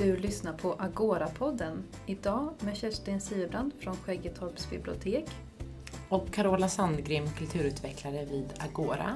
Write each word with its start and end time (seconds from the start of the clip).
Du 0.00 0.16
lyssnar 0.16 0.52
på 0.52 0.74
Agora-podden. 0.74 1.82
Idag 2.06 2.54
med 2.60 2.76
Kerstin 2.76 3.20
Sivbrand 3.20 3.72
från 3.78 3.96
Skäggetorps 3.96 4.70
bibliotek. 4.70 5.24
Och 6.08 6.32
Carola 6.32 6.68
Sandgrim, 6.68 7.30
kulturutvecklare 7.30 8.24
vid 8.24 8.52
Agora. 8.58 9.14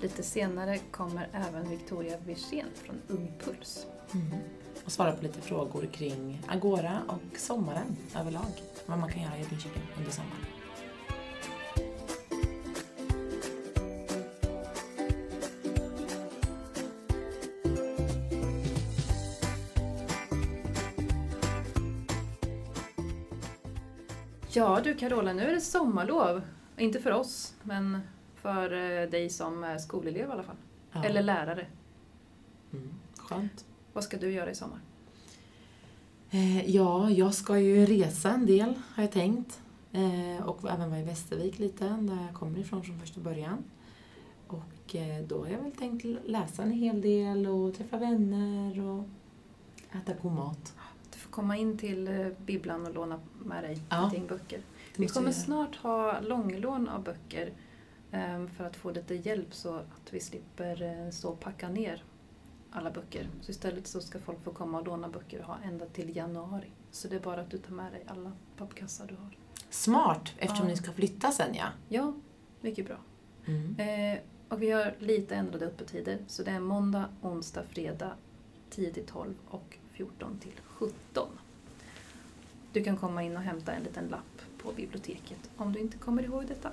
Lite 0.00 0.22
senare 0.22 0.78
kommer 0.90 1.28
även 1.32 1.70
Victoria 1.70 2.16
Wirsén 2.26 2.66
från 2.74 2.96
Ung 3.08 3.32
Puls. 3.44 3.86
Mm. 4.14 4.26
Och 4.84 4.92
svara 4.92 5.12
på 5.12 5.22
lite 5.22 5.40
frågor 5.40 5.88
kring 5.92 6.42
Agora 6.46 6.98
och 7.08 7.38
sommaren 7.38 7.96
överlag. 8.20 8.62
Vad 8.86 8.98
man 8.98 9.12
kan 9.12 9.22
göra 9.22 9.36
i 9.36 9.40
Jönköping 9.40 9.82
under 9.98 10.10
sommaren. 10.10 10.55
Ja 24.56 24.80
du 24.80 24.94
Carola, 24.94 25.32
nu 25.32 25.42
är 25.42 25.54
det 25.54 25.60
sommarlov. 25.60 26.42
Inte 26.76 27.00
för 27.00 27.10
oss, 27.10 27.54
men 27.62 28.00
för 28.34 28.72
eh, 28.72 29.10
dig 29.10 29.30
som 29.30 29.64
är 29.64 29.78
skolelev 29.78 30.28
i 30.28 30.32
alla 30.32 30.42
fall. 30.42 30.56
Ja. 30.92 31.04
Eller 31.04 31.22
lärare. 31.22 31.66
Mm. 32.72 32.94
Skönt. 33.16 33.64
Vad 33.92 34.04
ska 34.04 34.16
du 34.16 34.32
göra 34.32 34.50
i 34.50 34.54
sommar? 34.54 34.80
Eh, 36.30 36.70
ja, 36.70 37.10
jag 37.10 37.34
ska 37.34 37.58
ju 37.58 37.86
resa 37.86 38.30
en 38.30 38.46
del 38.46 38.74
har 38.94 39.02
jag 39.02 39.12
tänkt. 39.12 39.60
Eh, 39.92 40.46
och 40.46 40.70
även 40.70 40.90
vara 40.90 41.00
i 41.00 41.04
Västervik 41.04 41.58
lite, 41.58 41.84
där 41.84 42.22
jag 42.26 42.34
kommer 42.34 42.58
ifrån 42.58 42.82
från 42.82 43.00
första 43.00 43.20
början. 43.20 43.64
Och 44.46 44.94
eh, 44.94 45.24
då 45.26 45.44
har 45.44 45.50
jag 45.50 45.58
väl 45.58 45.72
tänkt 45.72 46.04
läsa 46.24 46.62
en 46.62 46.72
hel 46.72 47.00
del 47.00 47.46
och 47.46 47.74
träffa 47.74 47.96
vänner 47.96 48.80
och 48.80 49.04
äta 49.96 50.12
god 50.22 50.32
mat. 50.32 50.74
Komma 51.36 51.56
in 51.56 51.78
till 51.78 52.08
eh, 52.08 52.26
bibblan 52.46 52.86
och 52.86 52.94
låna 52.94 53.20
med 53.44 53.64
dig 53.64 53.78
Ja. 53.90 54.10
gäng 54.14 54.26
böcker. 54.26 54.60
Vi 54.96 55.08
kommer 55.08 55.32
snart 55.32 55.76
ha 55.76 56.20
långlån 56.20 56.88
av 56.88 57.02
böcker 57.02 57.52
ehm, 58.10 58.48
för 58.48 58.64
att 58.64 58.76
få 58.76 58.90
lite 58.90 59.14
hjälp 59.14 59.54
så 59.54 59.74
att 59.74 60.12
vi 60.12 60.20
slipper 60.20 60.82
eh, 60.82 61.10
stå 61.10 61.28
och 61.28 61.40
packa 61.40 61.68
ner 61.68 62.04
alla 62.70 62.90
böcker. 62.90 63.30
Så 63.40 63.50
istället 63.50 63.86
så 63.86 64.00
ska 64.00 64.18
folk 64.18 64.44
få 64.44 64.52
komma 64.52 64.78
och 64.78 64.86
låna 64.86 65.08
böcker 65.08 65.38
och 65.40 65.44
ha 65.46 65.56
ända 65.64 65.86
till 65.86 66.16
januari. 66.16 66.70
Så 66.90 67.08
det 67.08 67.16
är 67.16 67.20
bara 67.20 67.40
att 67.40 67.50
du 67.50 67.58
tar 67.58 67.72
med 67.72 67.92
dig 67.92 68.04
alla 68.06 68.32
pappkassar 68.56 69.06
du 69.06 69.14
har. 69.14 69.36
Smart, 69.70 70.32
eftersom 70.38 70.66
Ja. 70.66 70.70
ni 70.70 70.76
ska 70.76 70.92
flytta 70.92 71.30
sen 71.30 71.54
ja. 71.54 71.66
Ja, 71.88 72.12
mycket 72.60 72.86
bra. 72.86 72.96
Mm. 73.46 73.76
Eh, 74.14 74.18
och 74.48 74.62
vi 74.62 74.70
har 74.70 74.94
lite 74.98 75.34
ändrade 75.34 75.66
öppettider. 75.66 76.18
Så 76.26 76.42
det 76.42 76.50
är 76.50 76.60
måndag, 76.60 77.08
onsdag, 77.22 77.62
fredag 77.68 78.12
10 78.70 78.92
till 78.92 79.06
12 79.06 79.34
och 79.48 79.78
14 79.96 80.38
till 80.38 80.52
17. 80.66 81.28
Du 82.72 82.84
kan 82.84 82.96
komma 82.96 83.22
in 83.22 83.36
och 83.36 83.42
hämta 83.42 83.72
en 83.72 83.82
liten 83.82 84.08
lapp 84.08 84.42
på 84.62 84.72
biblioteket 84.72 85.50
om 85.56 85.72
du 85.72 85.78
inte 85.78 85.98
kommer 85.98 86.22
ihåg 86.22 86.46
detta. 86.46 86.70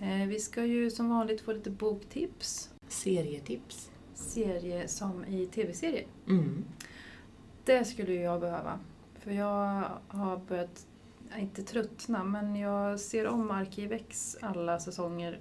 Eh, 0.00 0.28
vi 0.28 0.40
ska 0.40 0.64
ju 0.64 0.90
som 0.90 1.08
vanligt 1.08 1.40
få 1.40 1.52
lite 1.52 1.70
boktips. 1.70 2.70
Serietips. 2.88 3.90
Serie 4.14 4.88
som 4.88 5.24
i 5.24 5.46
tv-serier. 5.46 6.06
Mm. 6.28 6.64
Det 7.64 7.84
skulle 7.84 8.14
jag 8.14 8.40
behöva. 8.40 8.78
För 9.18 9.30
jag 9.30 9.84
har 10.08 10.36
börjat, 10.36 10.86
ja, 11.30 11.36
inte 11.36 11.62
tröttna, 11.62 12.24
men 12.24 12.56
jag 12.56 13.00
ser 13.00 13.26
om 13.26 13.50
Arkivex 13.50 14.36
alla 14.40 14.80
säsonger. 14.80 15.40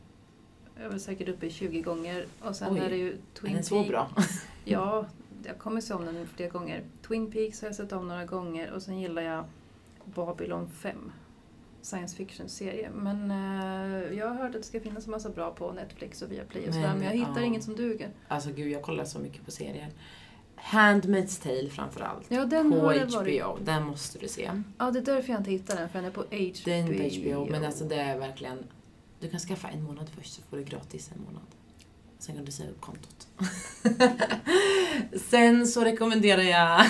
Jag 0.75 0.85
är 0.85 0.89
väl 0.89 0.99
säkert 0.99 1.29
uppe 1.29 1.45
i 1.45 1.51
20 1.51 1.81
gånger. 1.81 2.25
Och 2.41 2.55
sen 2.55 2.73
Oj, 2.73 2.79
är 2.79 2.89
det 2.89 2.97
ju 2.97 3.11
Är 3.11 3.17
Twin 3.33 3.53
den 3.53 3.63
så 3.63 3.75
Peaks. 3.75 3.89
bra? 3.89 4.09
Ja, 4.65 5.05
jag 5.45 5.57
kommer 5.57 5.81
se 5.81 5.93
om 5.93 6.05
den 6.05 6.27
flera 6.27 6.49
gånger. 6.49 6.83
Twin 7.07 7.31
Peaks 7.31 7.61
har 7.61 7.67
jag 7.67 7.75
sett 7.75 7.91
om 7.91 8.07
några 8.07 8.25
gånger 8.25 8.71
och 8.71 8.81
sen 8.81 8.99
gillar 8.99 9.21
jag 9.21 9.45
Babylon 10.05 10.69
5. 10.69 11.11
Science 11.81 12.15
fiction-serie. 12.15 12.89
Men 12.93 13.31
eh, 13.31 14.17
jag 14.17 14.27
har 14.27 14.35
hört 14.35 14.55
att 14.55 14.61
det 14.61 14.67
ska 14.67 14.79
finnas 14.79 15.05
en 15.05 15.11
massa 15.11 15.29
bra 15.29 15.51
på 15.51 15.71
Netflix 15.71 16.21
och 16.21 16.31
Viaplay 16.31 16.67
och 16.67 16.73
sådär. 16.73 16.87
Men, 16.87 16.97
Men 16.97 17.07
jag 17.07 17.13
hittar 17.13 17.41
ja. 17.41 17.45
inget 17.45 17.63
som 17.63 17.75
duger. 17.75 18.09
Alltså 18.27 18.49
gud, 18.49 18.71
jag 18.71 18.81
kollar 18.81 19.05
så 19.05 19.19
mycket 19.19 19.45
på 19.45 19.51
serier. 19.51 19.89
Handmaid's 20.57 21.43
Tale 21.43 21.69
framförallt. 21.69 22.25
Ja, 22.29 22.45
den 22.45 22.71
på 22.71 22.79
har 22.79 23.05
HBO. 23.05 23.45
varit. 23.45 23.65
Den 23.65 23.83
måste 23.83 24.19
du 24.19 24.27
se. 24.27 24.51
Ja, 24.77 24.91
det 24.91 24.99
är 24.99 25.03
därför 25.03 25.29
jag 25.29 25.39
inte 25.39 25.51
hittar 25.51 25.75
den, 25.75 25.89
för 25.89 25.99
den 25.99 26.05
är 26.05 26.11
på 26.11 26.21
HBO. 26.21 26.51
Det 26.65 26.71
är 26.73 26.77
inte 26.77 27.19
HBO, 27.19 27.51
men 27.51 27.65
alltså 27.65 27.85
det 27.85 27.95
är 27.95 28.19
verkligen... 28.19 28.63
Du 29.19 29.29
kan 29.29 29.39
skaffa 29.39 29.69
en 29.69 29.83
månad 29.83 30.09
först 30.09 30.33
så 30.33 30.41
får 30.41 30.57
du 30.57 30.63
gratis 30.63 31.11
en 31.15 31.21
månad. 31.23 31.47
Sen 32.23 32.35
kan 32.35 32.45
du 32.45 32.51
säga 32.51 32.69
upp 32.69 32.81
kontot. 32.81 33.27
Sen 35.29 35.67
så 35.67 35.83
rekommenderar 35.83 36.41
jag 36.41 36.85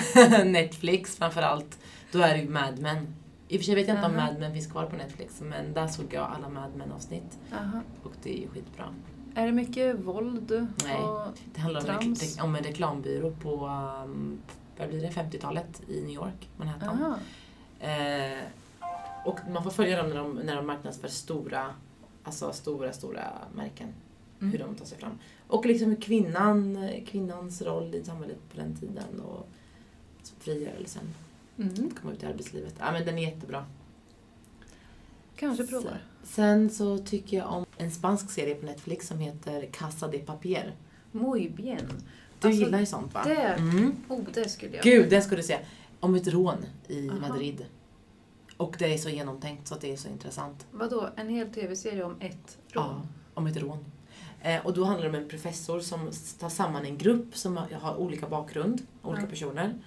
Netflix 0.46 1.16
framförallt. 1.16 1.78
Då 2.12 2.18
är 2.20 2.34
det 2.34 2.40
ju 2.42 2.48
Mad 2.48 2.78
Men. 2.78 3.14
I 3.48 3.56
och 3.56 3.60
för 3.60 3.64
sig 3.64 3.74
vet 3.74 3.88
jag 3.88 3.96
inte 3.96 4.06
om 4.06 4.16
Aha. 4.16 4.26
Mad 4.26 4.40
Men 4.40 4.52
finns 4.52 4.66
kvar 4.66 4.86
på 4.86 4.96
Netflix, 4.96 5.40
men 5.40 5.72
där 5.72 5.86
såg 5.86 6.06
jag 6.10 6.30
alla 6.36 6.48
Mad 6.48 6.70
Men-avsnitt. 6.76 7.38
Aha. 7.52 7.80
Och 8.02 8.12
det 8.22 8.38
är 8.38 8.40
ju 8.40 8.48
skitbra. 8.48 8.94
Är 9.34 9.46
det 9.46 9.52
mycket 9.52 10.00
våld? 10.00 10.66
Nej. 10.84 10.96
Och, 10.96 11.28
Det 11.54 11.60
handlar 11.60 11.98
om, 11.98 12.16
om 12.42 12.54
en 12.54 12.62
reklambyrå 12.62 13.30
på, 13.30 13.66
um, 14.04 14.38
vad 14.78 14.88
blir 14.88 15.02
det, 15.02 15.08
50-talet 15.08 15.82
i 15.88 16.00
New 16.00 16.14
York, 16.14 16.48
Manhattan. 16.56 16.88
aha. 16.88 17.18
Eh, 17.88 18.42
och 19.24 19.38
man 19.50 19.64
får 19.64 19.70
följa 19.70 19.96
dem 20.02 20.08
när 20.08 20.16
de, 20.16 20.32
när 20.34 20.56
de 20.56 20.66
marknadsför 20.66 21.08
stora, 21.08 21.74
alltså 22.24 22.52
stora, 22.52 22.92
stora 22.92 23.24
märken. 23.54 23.88
Mm. 24.44 24.52
Hur 24.52 24.58
de 24.58 24.74
tar 24.74 24.84
sig 24.84 24.98
fram. 24.98 25.18
Och 25.46 25.66
liksom 25.66 25.88
hur 25.90 25.96
kvinnan, 26.00 26.88
kvinnans 27.06 27.62
roll 27.62 27.94
i 27.94 28.04
samhället 28.04 28.36
på 28.52 28.56
den 28.60 28.76
tiden 28.76 29.20
och 29.20 29.48
frigörelsen. 30.38 31.02
Mm. 31.58 31.90
Komma 32.00 32.12
ut 32.12 32.22
i 32.22 32.26
arbetslivet. 32.26 32.74
Ja 32.78 32.92
men 32.92 33.04
den 33.06 33.18
är 33.18 33.22
jättebra. 33.22 33.66
Kanske 35.36 35.66
provar. 35.66 36.02
Sen, 36.22 36.70
sen 36.70 36.70
så 36.70 36.98
tycker 37.04 37.36
jag 37.36 37.52
om 37.52 37.64
en 37.76 37.90
spansk 37.90 38.30
serie 38.30 38.54
på 38.54 38.66
Netflix 38.66 39.08
som 39.08 39.18
heter 39.18 39.66
Casa 39.72 40.08
de 40.08 40.18
Papier. 40.18 40.74
Muy 41.12 41.48
bien. 41.48 41.78
Du 42.40 42.48
Alltså, 42.48 42.62
gillar 42.64 42.80
ju 42.80 42.86
sånt 42.86 43.14
va? 43.14 43.22
det- 43.24 43.54
Mm. 43.58 43.92
Oh, 44.08 44.20
det 44.34 44.48
skulle 44.48 44.76
jag. 44.76 44.84
Gud, 44.84 45.10
den 45.10 45.22
skulle 45.22 45.40
du 45.42 45.46
se. 45.46 45.58
Om 46.00 46.14
ett 46.14 46.28
rån 46.28 46.56
i 46.88 47.08
Aha. 47.10 47.18
Madrid. 47.28 47.64
Och 48.56 48.76
det 48.78 48.94
är 48.94 48.98
så 48.98 49.08
genomtänkt 49.08 49.68
så 49.68 49.74
att 49.74 49.80
det 49.80 49.92
är 49.92 49.96
så 49.96 50.08
intressant. 50.08 50.66
Vadå, 50.70 51.08
en 51.16 51.28
hel 51.28 51.48
tv-serie 51.52 52.04
om 52.04 52.16
ett 52.20 52.58
rån? 52.72 52.84
Ja, 52.84 53.02
om 53.34 53.46
ett 53.46 53.56
rån. 53.56 53.84
Eh, 54.44 54.66
och 54.66 54.74
då 54.74 54.84
handlar 54.84 55.02
det 55.10 55.16
om 55.18 55.22
en 55.24 55.28
professor 55.28 55.80
som 55.80 56.10
tar 56.38 56.48
samman 56.48 56.84
en 56.84 56.98
grupp 56.98 57.36
som 57.36 57.56
har- 57.56 57.96
olika 57.96 58.28
bakgrund, 58.28 58.82
olika 59.02 59.22
Ja. 59.22 59.28
personer. 59.28 59.78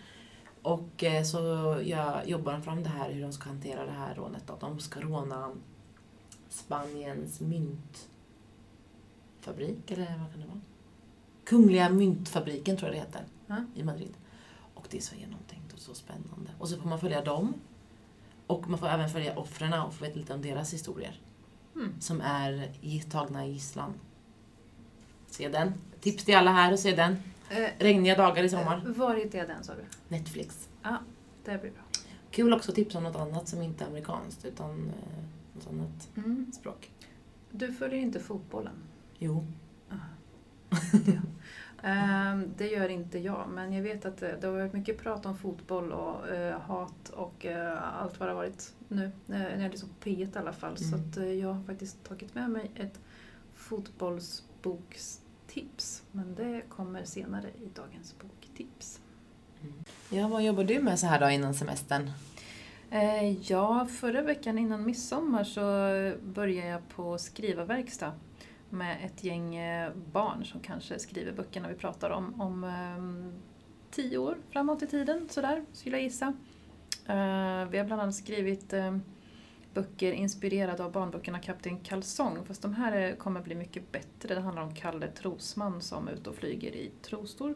Och 0.62 1.04
eh, 1.04 1.24
så 1.24 1.38
ja, 1.86 2.24
jobbar 2.26 2.60
fram 2.60 2.84
det 2.84 2.90
här, 2.90 3.12
hur 3.12 3.22
de 3.22 3.34
ska 3.34 3.50
hantera 3.50 3.86
det 3.86 3.92
här 3.92 4.16
rånet. 4.16 4.50
Att 4.50 4.60
de 4.60 4.80
ska 4.80 5.00
råna 5.02 5.52
Spaniens 6.50 7.40
myntfabrik, 7.42 9.92
eller 9.92 10.18
vad 10.20 10.32
kan 10.32 10.42
det 10.42 10.48
vara? 10.48 10.62
Kungliga 11.46 11.90
myntfabriken 11.90 12.78
tror 12.78 12.88
jag 12.90 12.96
det 12.96 13.00
heter, 13.06 13.26
Ja. 13.48 13.56
i 13.76 13.84
Madrid. 13.84 14.14
Och 14.74 14.88
det 14.90 14.98
är 14.98 15.02
så 15.02 15.16
genomtänkt 15.16 15.74
och 15.74 15.80
så 15.80 15.94
spännande. 15.94 16.52
Och 16.60 16.70
så 16.70 16.78
får 16.78 16.90
man 16.90 17.00
följa 17.00 17.22
dem. 17.24 17.54
Och 18.48 18.70
man 18.70 18.80
får 18.80 18.88
även 18.88 19.10
följa 19.10 19.40
offren 19.40 19.74
och 19.74 19.94
få 19.94 20.06
veta 20.06 20.18
lite 20.20 20.34
om 20.34 20.42
deras 20.42 20.74
historier 20.74 21.22
Mm. 21.76 22.02
som 22.02 22.22
är 22.22 22.72
tagna 23.10 23.46
i 23.46 23.52
gisslan. 23.52 23.94
Se 25.38 25.50
den. 25.50 25.74
Tips 26.00 26.24
till 26.26 26.36
alla 26.36 26.52
här 26.52 26.74
att 26.74 26.80
se 26.80 26.96
den. 26.96 27.16
Eh, 27.50 27.70
Regniga 27.80 28.16
dagar 28.18 28.44
i 28.44 28.50
sommar. 28.50 28.78
eh, 28.86 28.92
Var 28.92 29.16
hittade 29.16 29.38
jag 29.38 29.48
den 29.48 29.64
sa 29.64 29.74
du? 29.76 29.82
Netflix. 30.16 30.70
Det 31.46 31.58
blir 31.62 31.72
bra. 31.72 31.82
Kul 32.32 32.54
också 32.54 32.72
att 32.72 32.76
tipsa 32.76 32.98
om 32.98 33.04
något 33.04 33.16
annat 33.16 33.48
som 33.48 33.62
inte 33.62 33.84
är 33.84 33.88
amerikanskt 33.88 34.46
utan 34.46 34.70
eh, 34.72 35.24
något 35.56 35.68
annat 35.70 36.10
Mm. 36.18 36.52
språk. 36.54 36.92
Du 37.52 37.74
följer 37.74 38.00
inte 38.00 38.20
fotbollen? 38.20 38.74
Jo. 39.18 39.46
Ehm, 41.84 42.52
det 42.58 42.68
gör 42.68 42.90
inte 42.90 43.20
jag, 43.20 43.50
men 43.50 43.74
jag 43.74 43.84
vet 43.84 44.06
att 44.06 44.18
det, 44.18 44.38
det 44.42 44.48
har 44.48 44.54
varit 44.54 44.74
mycket 44.74 44.98
prat 45.00 45.26
om 45.26 45.38
fotboll 45.38 45.92
och 45.92 46.30
eh, 46.30 46.60
hat 46.60 47.10
och 47.10 47.46
eh, 47.46 48.02
allt 48.02 48.20
vad 48.20 48.30
det 48.30 48.34
har 48.34 48.38
varit 48.42 48.74
nu. 48.88 49.06
Eh, 49.06 49.12
när 49.28 49.70
lyssnar 49.70 49.90
på 49.90 50.10
P1 50.10 50.36
i 50.36 50.40
alla 50.40 50.54
fall. 50.54 50.78
Så 50.78 50.96
Mm. 50.96 51.10
att, 51.10 51.18
eh, 51.18 51.32
jag 51.34 51.54
har 51.54 51.64
faktiskt 51.64 52.04
tagit 52.04 52.36
med 52.36 52.50
mig 52.50 52.72
ett 52.76 53.00
fotbollsbokstips. 55.58 56.04
Men 56.12 56.36
det 56.36 56.62
kommer 56.70 57.04
senare 57.04 57.48
i 57.48 57.70
dagens 57.76 58.16
boktips. 58.20 59.00
Ja, 60.10 60.28
vad 60.28 60.44
jobbar 60.44 60.64
du 60.64 60.80
med 60.80 61.00
så 61.00 61.08
här 61.08 61.20
då 61.20 61.30
innan 61.30 61.54
semestern? 61.54 62.12
Eh, 62.92 63.52
ja, 63.52 63.86
förra 63.86 64.22
veckan 64.22 64.58
innan 64.58 64.86
midsommar 64.86 65.44
så 65.44 65.62
började 66.24 66.68
jag 66.68 66.90
på 66.90 67.18
skrivarverkstad 67.18 68.14
med 68.70 69.06
ett 69.06 69.24
gäng 69.24 69.56
eh, 69.56 69.92
barn 70.12 70.46
som 70.46 70.60
kanske 70.60 71.00
skriver 71.00 71.32
böckerna 71.32 71.68
vi 71.68 71.76
pratar 71.76 72.10
om 72.10 72.42
om 72.42 72.64
ehm, 72.64 73.34
tio 73.92 74.18
år 74.18 74.38
framåt 74.50 74.84
i 74.84 74.88
tiden, 74.88 75.30
sådär, 75.30 75.66
skulle 75.74 75.96
jag 75.96 76.04
gissa. 76.04 76.26
Eh, 77.08 77.70
vi 77.70 77.78
har 77.78 77.84
bland 77.84 78.02
annat 78.02 78.16
skrivit 78.16 78.74
eh, 78.74 78.98
böcker 79.78 80.12
inspirerade 80.12 80.84
av 80.84 80.92
barnböckerna 80.92 81.40
Kapten 81.40 81.80
Kalsong, 81.80 82.46
fast 82.46 82.62
de 82.62 82.74
här 82.74 83.16
kommer 83.16 83.42
bli 83.42 83.56
mycket 83.56 83.92
bättre. 83.92 84.36
Det 84.36 84.42
handlar 84.42 84.64
om 84.64 84.76
Kalle 84.76 85.08
Trosman 85.08 85.82
som 85.82 86.08
är 86.08 86.12
ute 86.12 86.30
och 86.30 86.36
flyger 86.36 86.72
i 86.76 86.92
trosor. 87.02 87.56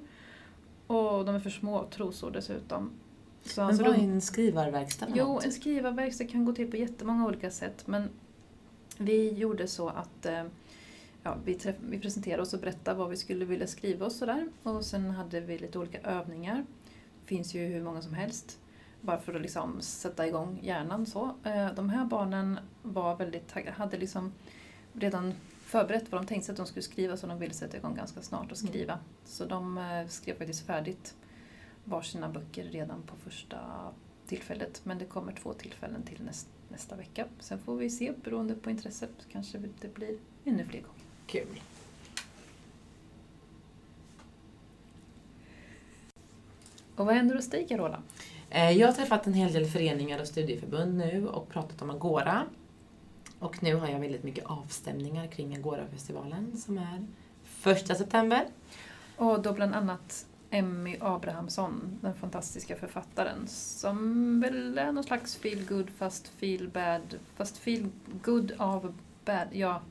Och 0.87 1.25
de 1.25 1.35
är 1.35 1.39
för 1.39 1.49
små 1.49 1.85
trosor 1.85 2.31
dessutom. 2.31 2.91
Så 3.43 3.61
Men 3.61 3.67
alltså 3.69 3.83
vad 3.83 3.95
är 3.95 3.99
en 3.99 4.21
skrivarverkstad 4.21 5.07
Jo, 5.15 5.39
en 5.43 5.51
skrivarverkstad 5.51 6.25
kan 6.27 6.45
gå 6.45 6.53
till 6.53 6.71
på 6.71 6.77
jättemånga 6.77 7.25
olika 7.25 7.51
sätt. 7.51 7.87
Men 7.87 8.09
vi 8.97 9.29
gjorde 9.29 9.67
så 9.67 9.89
att 9.89 10.25
eh, 10.25 10.43
ja, 11.23 11.37
vi, 11.45 11.53
träff- 11.53 11.89
vi 11.89 11.99
presenterade 11.99 12.41
oss 12.41 12.53
och 12.53 12.59
berättade 12.59 12.97
vad 12.97 13.09
vi 13.09 13.17
skulle 13.17 13.45
vilja 13.45 13.67
skriva 13.67 14.05
och 14.05 14.11
sådär. 14.11 14.49
Och 14.63 14.85
sen 14.85 15.09
hade 15.09 15.41
vi 15.41 15.57
lite 15.57 15.79
olika 15.79 15.99
övningar. 15.99 16.65
Det 17.21 17.27
finns 17.27 17.53
ju 17.53 17.65
hur 17.65 17.83
många 17.83 18.01
som 18.01 18.13
helst. 18.13 18.59
Bara 19.01 19.17
för 19.17 19.33
att 19.33 19.41
liksom 19.41 19.81
sätta 19.81 20.27
igång 20.27 20.59
hjärnan 20.61 21.05
så. 21.05 21.35
Eh, 21.43 21.73
de 21.73 21.89
här 21.89 22.05
barnen 22.05 22.59
var 22.83 23.15
väldigt 23.15 23.47
taggade, 23.47 23.77
hade 23.77 23.97
liksom 23.97 24.33
redan 24.93 25.33
förberett 25.61 26.11
vad 26.11 26.21
de 26.21 26.27
tänkte 26.27 26.45
sig 26.45 26.53
att 26.53 26.57
de 26.57 26.65
skulle 26.65 26.83
skriva 26.83 27.17
så 27.17 27.27
de 27.27 27.39
ville 27.39 27.53
sätta 27.53 27.77
igång 27.77 27.95
ganska 27.95 28.21
snart 28.21 28.51
och 28.51 28.57
skriva. 28.57 28.99
Så 29.25 29.45
de 29.45 29.77
eh, 29.77 30.07
skrev 30.07 30.37
faktiskt 30.37 30.65
färdigt 30.65 31.15
varsina 31.83 32.29
böcker 32.29 32.63
redan 32.63 33.01
på 33.01 33.15
första 33.15 33.57
tillfället. 34.27 34.81
Men 34.83 34.97
det 34.97 35.05
kommer 35.05 35.33
två 35.33 35.53
tillfällen 35.53 36.03
till 36.03 36.23
näst, 36.23 36.47
nästa 36.69 36.95
vecka. 36.95 37.25
Sen 37.39 37.59
får 37.59 37.75
vi 37.75 37.89
se, 37.89 38.13
beroende 38.23 38.55
på 38.55 38.69
intresset, 38.69 39.27
kanske 39.31 39.57
det 39.81 39.93
blir 39.93 40.17
ännu 40.45 40.65
fler 40.65 40.81
gånger. 40.81 41.01
Kul. 41.27 41.61
Och 46.95 47.05
vad 47.05 47.15
händer 47.15 47.35
hos 47.35 47.49
dig 47.49 47.67
Carola? 47.67 48.03
Eh, 48.51 48.71
Jag 48.71 48.87
har 48.87 48.93
träffat 48.93 49.27
en 49.27 49.33
hel 49.33 49.53
del 49.53 49.65
föreningar 49.65 50.21
och 50.21 50.27
studieförbund 50.27 50.97
nu 50.97 51.27
och 51.27 51.49
pratat 51.49 51.81
om 51.81 51.89
Agora. 51.89 52.45
Och 53.39 53.63
nu 53.63 53.75
har 53.75 53.87
jag 53.87 53.99
väldigt 53.99 54.23
mycket 54.23 54.45
avstämningar 54.45 55.27
kring 55.27 55.55
Agora-festivalen 55.55 56.57
som 56.57 56.77
är 56.77 57.05
första 57.43 57.95
september. 57.95 58.45
Och 59.17 59.41
då 59.41 59.53
bland 59.53 59.75
annat 59.75 60.25
Emmy 60.49 60.97
Abrahamsson, 61.01 61.99
den 62.01 62.13
fantastiska 62.13 62.75
författaren, 62.75 63.47
som 63.47 64.39
väl 64.41 64.77
är 64.77 64.91
någon 64.91 65.03
slags 65.03 65.35
feel 65.35 65.65
good 65.65 65.89
fast 65.89 66.27
feel 66.27 66.67
bad, 66.69 67.15
fast 67.35 67.57
feel 67.57 67.89
good 68.23 68.51
av 68.57 68.93
bad. 69.25 69.47
Ja, 69.51 69.81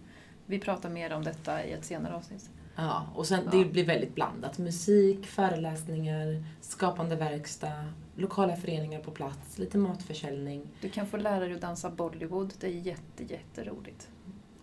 vi 0.47 0.59
pratar 0.59 0.91
mer 0.91 1.13
om 1.13 1.25
detta 1.25 1.65
i 1.65 1.73
ett 1.73 1.85
senare 1.85 2.15
avsnitt. 2.15 2.51
Ja, 2.77 3.07
och 3.15 3.27
sen 3.27 3.41
Ja. 3.45 3.51
det 3.59 3.65
blir 3.65 3.85
väldigt 3.87 4.15
blandat. 4.15 4.59
Musik, 4.59 5.27
föreläsningar, 5.27 6.45
skapande 6.61 7.17
verkstad, 7.17 7.85
lokala 8.17 8.57
föreningar 8.57 9.01
på 9.01 9.11
plats, 9.11 9.59
lite 9.59 9.79
matförsäljning 9.79 10.63
Du 10.81 10.89
kan 10.89 11.07
få 11.07 11.17
lära 11.17 11.41
dig 11.45 11.55
att 11.55 11.61
dansa 11.61 11.91
Bollywood, 11.91 12.53
det 12.61 12.67
är 12.67 12.71
jätte, 12.71 13.25
jätteroligt. 13.25 14.09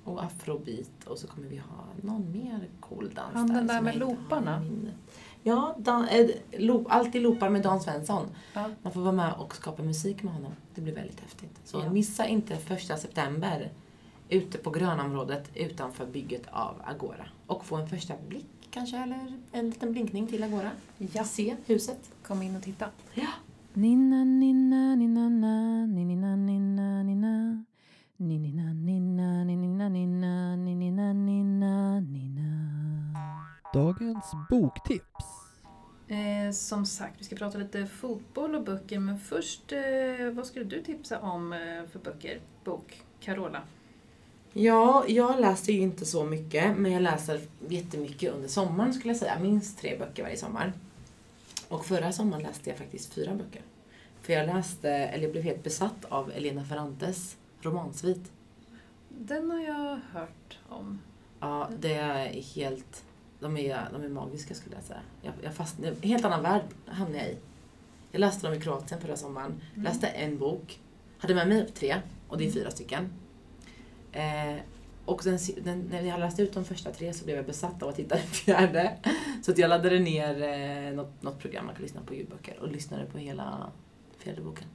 och 0.04 0.24
afrobeat 0.24 1.04
och 1.08 1.18
så 1.18 1.28
kommer 1.28 1.48
vi 1.48 1.58
ha 1.58 1.84
någon 2.02 2.32
mer 2.32 2.68
cool 2.80 3.10
dans 3.16 3.34
Han 3.34 3.48
den 3.48 3.68
där 3.68 3.76
som 3.76 3.86
med 3.86 3.96
looparna? 3.98 4.60
minnet. 4.60 4.94
Ja, 5.44 5.76
dan, 5.78 6.08
äh, 6.08 6.28
loop, 6.60 6.86
alltid 6.90 7.22
loopar 7.22 7.50
med 7.50 7.62
Dan 7.64 7.80
Svensson. 7.82 8.26
Ja. 8.54 8.70
Man 8.82 8.94
får 8.94 9.02
vara 9.02 9.12
med 9.12 9.34
och 9.34 9.56
skapa 9.56 9.84
musik 9.84 10.24
med 10.24 10.34
honom. 10.34 10.52
Det 10.76 10.82
blir 10.82 10.96
väldigt 10.96 11.20
häftigt. 11.20 11.60
Så 11.64 11.78
Ja. 11.80 11.90
missa 11.90 12.28
inte 12.28 12.56
första 12.58 12.98
september 12.98 13.72
ute 14.30 14.58
på 14.58 14.70
grönområdet 14.70 15.50
utanför 15.56 16.06
bygget 16.06 16.42
av 16.52 16.76
Agora. 16.86 17.26
Och 17.48 17.66
få 17.66 17.76
en 17.76 17.88
första 17.88 18.14
blick 18.28 18.68
kanske, 18.70 18.98
eller 18.98 19.34
en 19.52 19.70
liten 19.70 19.92
blinkning 19.92 20.28
till 20.28 20.44
Agora. 20.44 20.72
Ja, 20.98 21.24
Se 21.24 21.56
huset. 21.66 22.12
kom 22.24 22.42
in 22.42 22.56
och 22.56 22.64
titta. 22.64 22.90
Ja. 23.14 23.28
Ninna, 23.74 24.24
ninna, 24.24 24.96
ninna, 24.96 25.30
na, 25.30 25.86
ninna, 25.86 26.36
ninna, 26.36 27.04
ninna. 27.04 27.64
Ninna, 28.18 28.74
ninna, 28.74 29.44
ninna, 29.44 29.90
ninna, 29.90 30.56
ninna, 30.56 31.14
ninna, 31.14 32.00
ninna. 32.00 32.54
Dagens 33.74 34.32
boktips. 34.50 35.26
Eh, 36.08 36.52
som 36.54 36.86
sagt, 36.86 37.20
vi 37.20 37.24
ska 37.24 37.36
prata 37.36 37.58
lite 37.58 37.86
fotboll 37.86 38.56
och 38.56 38.64
böcker, 38.64 39.00
men 39.00 39.20
först, 39.20 39.72
eh, 39.72 40.30
vad 40.34 40.46
skulle 40.46 40.66
du 40.66 40.84
tipsa 40.84 41.20
om 41.20 41.54
eh, 41.54 41.60
för 41.92 42.00
böcker? 42.00 42.40
Bok, 42.64 43.02
Carola? 43.20 43.62
Ja, 44.60 45.06
jag 45.08 45.40
läser 45.40 45.74
ju 45.74 45.80
inte 45.80 46.06
så 46.06 46.24
mycket, 46.24 46.78
men 46.78 46.92
jag 46.92 47.02
läser 47.02 47.42
jättemycket 47.68 48.34
under 48.34 48.48
sommaren 48.48 48.94
skulle 48.94 49.14
jag 49.14 49.20
säga. 49.20 49.40
Minst 49.40 49.80
tre 49.80 49.98
böcker 49.98 50.24
varje 50.24 50.38
sommar. 50.38 50.74
Och 51.68 51.86
förra 51.86 52.12
sommaren 52.12 52.44
läste 52.44 52.70
jag 52.70 52.80
faktiskt 52.80 53.14
fyra 53.14 53.34
böcker. 53.36 53.62
För 54.22 54.34
jag 54.34 54.48
läste, 54.48 54.90
eller 54.90 55.24
jag 55.24 55.32
blev 55.32 55.44
helt 55.44 55.64
besatt 55.64 56.06
av 56.10 56.32
Elena 56.32 56.64
Ferrantes 56.64 57.38
romansvit. 57.62 58.32
Den 59.10 59.52
har 59.52 59.60
jag 59.60 60.00
hört 60.12 60.58
om. 60.70 61.02
Ja, 61.40 61.70
det 61.80 61.94
är 61.94 62.42
helt... 62.56 63.04
De 63.40 63.58
är, 63.58 63.90
de 63.92 64.04
är 64.04 64.10
magiska 64.10 64.54
skulle 64.54 64.76
jag 64.76 64.84
säga. 64.84 65.02
Jag, 65.22 65.34
jag 65.42 65.54
fast, 65.54 65.80
en 65.80 66.02
helt 66.02 66.26
annan 66.26 66.44
värld 66.44 66.64
hamnade 66.86 67.18
jag 67.18 67.28
i. 67.28 67.38
Jag 68.12 68.20
läste 68.20 68.48
dem 68.48 68.58
i 68.58 68.62
Kroatien 68.62 69.02
förra 69.02 69.18
sommaren. 69.18 69.62
Mm. 69.74 69.84
Läste 69.84 70.08
en 70.08 70.38
bok. 70.38 70.80
Hade 71.18 71.36
med 71.36 71.48
mig 71.48 71.68
tre, 71.74 71.96
och 72.28 72.38
det 72.38 72.48
är 72.48 72.52
fyra 72.52 72.72
stycken. 72.72 73.10
Eh, 74.18 74.60
och 75.06 75.22
den, 75.24 75.38
den, 75.64 75.80
när 75.80 76.02
jag 76.02 76.20
läste 76.20 76.42
ut 76.42 76.54
de 76.54 76.66
första 76.66 76.92
tre 76.92 77.14
så 77.14 77.26
blev 77.26 77.38
jag 77.38 77.46
besatt 77.46 77.84
av 77.84 77.90
att 77.90 78.00
hitta 78.00 78.16
den 78.16 78.28
fjärde. 78.28 78.98
Så 79.44 79.52
att 79.52 79.58
jag 79.58 79.70
laddade 79.70 80.00
ner 80.00 80.42
eh, 80.42 80.96
något, 80.96 81.24
något 81.24 81.40
program 81.40 81.66
man 81.66 81.76
kan 81.76 81.84
lyssna 81.84 82.02
på 82.02 82.14
ljudböcker 82.14 82.60
och 82.60 82.68
lyssnade 82.68 83.06
på 83.06 83.18
hela 83.18 83.72
fjärde 84.18 84.42
boken. 84.42 84.66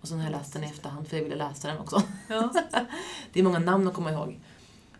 Och 0.00 0.08
sen 0.08 0.18
har 0.18 0.24
jag 0.24 0.32
läst 0.32 0.52
den 0.52 0.64
i 0.64 0.66
efterhand 0.66 1.08
för 1.08 1.16
jag 1.16 1.24
ville 1.24 1.36
läsa 1.36 1.68
den 1.68 1.78
också. 1.78 2.02
Ja. 2.28 2.52
Det 3.32 3.40
är 3.40 3.44
många 3.44 3.58
namn 3.58 3.88
att 3.88 3.94
komma 3.94 4.12
ihåg. 4.12 4.40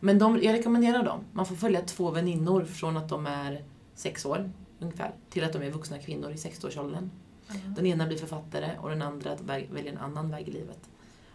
Men 0.01 0.19
de, 0.19 0.43
jag 0.43 0.53
rekommenderar 0.53 1.03
dem. 1.03 1.25
Man 1.33 1.47
får 1.47 1.57
följa 1.57 1.83
två 1.83 2.11
väninnor 2.11 2.65
från 2.65 2.97
att 2.97 3.09
de 3.09 3.27
är 3.27 3.65
sex 3.95 4.25
år 4.27 4.51
ungefär 4.79 5.15
till 5.31 5.45
att 5.45 5.53
de 5.53 5.63
är 5.63 5.71
vuxna 5.71 5.99
kvinnor 5.99 6.31
i 6.31 6.35
60-årsåldern. 6.35 7.11
Den 7.77 7.87
ena 7.87 8.07
blir 8.07 8.19
författare 8.19 8.71
och 8.79 8.91
den 8.91 9.03
andra 9.03 9.37
väljer 9.71 9.93
en 9.93 9.99
annan 9.99 10.31
väg 10.31 10.49
i 10.49 10.51
livet. 10.51 10.89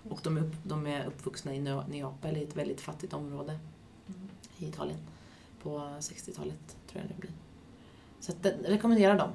Och 0.09 0.19
de 0.23 0.37
är, 0.37 0.41
upp, 0.41 0.53
de 0.63 0.87
är 0.87 1.05
uppvuxna 1.05 1.53
i 1.55 1.59
Neapel, 1.89 2.37
i 2.37 2.43
ett 2.43 2.55
väldigt 2.57 2.81
fattigt 2.81 3.13
område 3.13 3.59
Mm. 4.07 4.29
i 4.57 4.67
Italien. 4.67 4.99
På 5.63 5.77
60-talet 5.99 6.77
tror 6.87 7.01
jag 7.03 7.11
det 7.15 7.21
blir. 7.21 7.31
Så 8.19 8.31
att, 8.31 8.43
den- 8.43 8.59
rekommenderar 8.63 9.17
dem. 9.17 9.29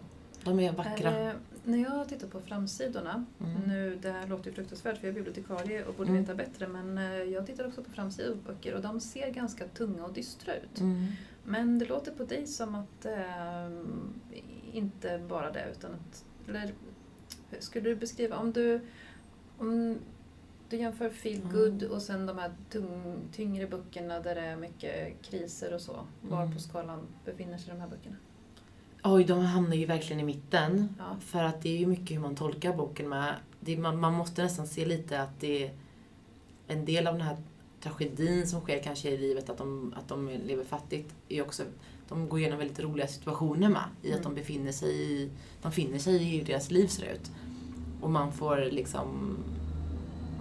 De 0.44 0.60
är 0.60 0.72
vackra. 0.72 1.18
Eh, 1.28 1.34
när 1.64 1.78
jag 1.78 2.08
tittar 2.08 2.28
på 2.28 2.40
framsidorna, 2.40 3.24
Mm. 3.40 3.60
nu, 3.62 3.98
det 4.02 4.10
här 4.12 4.26
låter 4.26 4.46
ju 4.50 4.52
fruktansvärt 4.54 4.98
för 4.98 5.06
jag 5.06 5.10
är 5.10 5.14
bibliotekarie 5.14 5.84
och 5.84 5.94
borde 5.94 6.10
Mm. 6.10 6.22
veta 6.22 6.34
bättre, 6.34 6.68
men 6.68 6.98
eh, 6.98 7.04
jag 7.22 7.46
tittar 7.46 7.66
också 7.66 7.82
på 7.82 7.90
framsidor 7.90 8.34
på 8.34 8.52
böcker 8.52 8.74
och 8.74 8.82
de 8.82 9.00
ser 9.00 9.30
ganska 9.30 9.68
tunga 9.68 10.04
och 10.04 10.12
dystra 10.12 10.54
ut. 10.56 10.80
Mm. 10.80 11.06
Men 11.44 11.78
det 11.78 11.84
låter 11.86 12.12
på 12.12 12.24
dig 12.24 12.46
som 12.46 12.74
att 12.74 13.04
eh, 13.04 13.70
inte 14.72 15.18
bara 15.28 15.50
det 15.52 15.66
utan 15.76 15.90
att... 15.94 16.24
Eller 16.48 16.72
skulle 17.58 17.88
du 17.90 17.96
beskriva, 17.96 18.36
om 18.36 18.52
du, 18.52 18.80
om 19.58 19.98
du 20.72 20.78
jämför 20.78 21.10
feel 21.10 21.40
Mm. 21.40 21.52
good 21.52 21.82
och 21.82 22.02
sen 22.02 22.26
de 22.26 22.38
här 22.38 22.52
tung, 22.70 23.16
tyngre 23.32 23.66
böckerna 23.66 24.20
där 24.20 24.34
det 24.34 24.40
är 24.40 24.56
mycket 24.56 25.22
kriser 25.22 25.74
och 25.74 25.80
så. 25.80 25.96
Var 26.20 26.42
Mm. 26.42 26.54
på 26.54 26.60
skalan 26.60 27.06
befinner 27.24 27.58
sig 27.58 27.74
de 27.74 27.80
här 27.80 27.88
böckerna? 27.88 28.16
Oj, 29.04 29.24
de 29.24 29.40
hamnar 29.40 29.76
ju 29.76 29.86
verkligen 29.86 30.20
i 30.20 30.24
mitten. 30.24 30.94
Ja. 30.98 31.16
För 31.20 31.44
att 31.44 31.62
det 31.62 31.68
är 31.68 31.78
ju 31.78 31.86
mycket 31.86 32.16
hur 32.16 32.20
man 32.22 32.36
tolkar 32.36 32.76
boken 32.76 33.08
med. 33.08 33.34
Det, 33.60 33.76
man, 33.76 34.00
man 34.00 34.12
måste 34.14 34.42
nästan 34.42 34.66
se 34.66 34.84
lite 34.86 35.22
att 35.22 35.40
det 35.40 35.64
är 35.66 35.72
en 36.66 36.84
del 36.84 37.06
av 37.06 37.14
den 37.14 37.22
här 37.26 37.36
tragedin 37.80 38.46
som 38.46 38.60
sker 38.60 38.82
kanske 38.82 39.10
i 39.10 39.18
livet, 39.18 39.50
att 39.50 39.58
de, 39.58 39.94
att 39.96 40.08
de 40.08 40.28
lever 40.28 40.64
fattigt, 40.64 41.14
är 41.28 41.42
också, 41.42 41.62
de 42.08 42.28
går 42.28 42.38
igenom 42.40 42.58
väldigt 42.58 42.80
roliga 42.80 43.06
situationer 43.06 43.68
med. 43.68 43.84
I 44.02 44.12
att 44.12 44.20
Mm. 44.20 44.22
de 44.22 44.34
befinner 44.40 44.72
sig 44.72 45.12
i, 45.12 45.30
de 45.62 45.72
finner 45.72 45.98
sig 45.98 46.14
i 46.22 46.38
hur 46.38 46.44
deras 46.44 46.70
liv 46.70 46.86
ser 46.86 47.12
ut. 47.12 47.30
Och 48.00 48.10
man 48.10 48.32
får 48.32 48.56
liksom, 48.72 49.36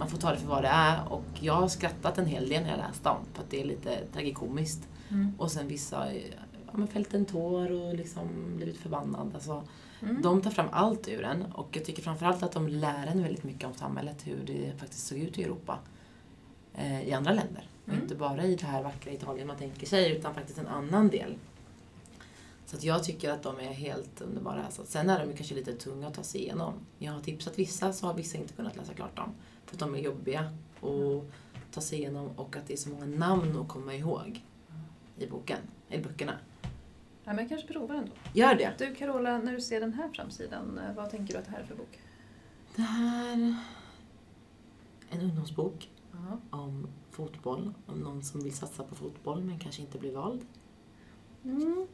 man 0.02 0.10
får 0.10 0.18
ta 0.18 0.30
det 0.32 0.38
för 0.38 0.46
vad 0.46 0.62
det 0.62 0.68
är. 0.68 1.12
Och 1.12 1.24
jag 1.40 1.54
har 1.54 1.68
skrattat 1.68 2.18
en 2.18 2.26
hel 2.26 2.48
del 2.48 2.62
när 2.62 2.70
jag 2.70 2.78
läst 2.78 3.04
dem, 3.04 3.16
för 3.34 3.42
att 3.42 3.50
det 3.50 3.60
är 3.60 3.64
lite 3.64 3.98
tragikomiskt. 4.12 4.88
Mm. 5.10 5.34
Och 5.38 5.50
sen 5.50 5.68
vissa 5.68 6.14
ja, 6.14 6.72
men 6.72 6.88
fällt 6.88 7.14
en 7.14 7.24
tår 7.24 7.72
och 7.72 7.94
liksom 7.94 8.28
blivit 8.56 8.76
förbannad. 8.78 9.30
Alltså, 9.34 9.62
Mm. 10.04 10.22
de 10.22 10.42
tar 10.42 10.50
fram 10.50 10.66
allt 10.72 11.08
ur 11.08 11.24
en 11.24 11.42
och 11.52 11.68
jag 11.72 11.84
tycker 11.84 12.02
framförallt 12.02 12.42
att 12.42 12.52
de 12.52 12.68
lär 12.68 13.06
en 13.06 13.22
väldigt 13.22 13.44
mycket 13.44 13.64
om 13.64 13.74
samhället, 13.74 14.26
hur 14.26 14.38
det 14.46 14.72
faktiskt 14.78 15.06
såg 15.06 15.18
ut 15.18 15.38
i 15.38 15.42
Europa. 15.42 15.78
Eh, 16.74 17.02
I 17.08 17.12
andra 17.12 17.32
länder. 17.32 17.66
Och 17.82 17.88
Mm. 17.88 18.02
inte 18.02 18.14
bara 18.14 18.44
i 18.44 18.56
det 18.56 18.66
här 18.66 18.82
vackra 18.82 19.12
Italien 19.12 19.46
man 19.46 19.56
tänker 19.56 19.86
sig, 19.86 20.12
utan 20.16 20.34
faktiskt 20.34 20.58
en 20.58 20.66
annan 20.66 21.08
del. 21.08 21.34
Så 22.72 22.78
att 22.78 22.84
jag 22.84 23.04
tycker 23.04 23.30
att 23.30 23.42
de 23.42 23.58
är 23.60 23.72
helt 23.72 24.20
underbara. 24.20 24.64
Alltså, 24.64 24.84
sen 24.84 25.10
är 25.10 25.26
de 25.26 25.32
kanske 25.36 25.54
lite 25.54 25.72
tunga 25.72 26.06
att 26.08 26.14
ta 26.14 26.22
sig 26.22 26.40
igenom. 26.40 26.74
Jag 26.98 27.12
har 27.12 27.20
tipsat 27.20 27.58
vissa, 27.58 27.92
så 27.92 28.06
har 28.06 28.14
vissa 28.14 28.38
inte 28.38 28.54
kunnat 28.54 28.76
läsa 28.76 28.94
klart 28.94 29.16
dem. 29.16 29.34
För 29.66 29.76
att 29.76 29.80
de 29.80 29.94
är 29.94 29.98
jobbiga 29.98 30.40
att 30.80 31.24
ta 31.72 31.80
sig 31.80 31.98
igenom 31.98 32.28
och 32.36 32.56
att 32.56 32.66
det 32.66 32.72
är 32.72 32.76
så 32.76 32.90
många 32.90 33.04
namn 33.06 33.56
att 33.60 33.68
komma 33.68 33.94
ihåg 33.94 34.44
i 35.18 35.26
boken, 35.26 35.58
i 35.88 35.98
böckerna. 35.98 36.38
Ja, 37.24 37.32
men 37.32 37.38
jag 37.38 37.48
kanske 37.48 37.68
provar 37.72 37.94
ändå. 37.94 38.12
Gör 38.34 38.54
det! 38.54 38.74
Du 38.78 38.94
Carola, 38.94 39.38
när 39.38 39.52
du 39.52 39.60
ser 39.60 39.80
den 39.80 39.92
här 39.92 40.08
framsidan, 40.08 40.80
vad 40.96 41.10
tänker 41.10 41.34
du 41.34 41.38
att 41.40 41.44
det 41.44 41.50
här 41.50 41.60
är 41.60 41.66
för 41.66 41.74
bok? 41.74 42.00
Det 42.76 42.82
här... 42.82 43.56
En 45.10 45.20
ungdomsbok 45.20 45.90
Ja. 46.12 46.58
om 46.58 46.88
fotboll. 47.10 47.74
Om 47.86 48.00
någon 48.00 48.22
som 48.22 48.40
vill 48.40 48.54
satsa 48.54 48.84
på 48.84 48.94
fotboll 48.94 49.42
men 49.44 49.58
kanske 49.58 49.82
inte 49.82 49.98
blir 49.98 50.12
vald. 50.12 50.46
Mm. 51.44 51.86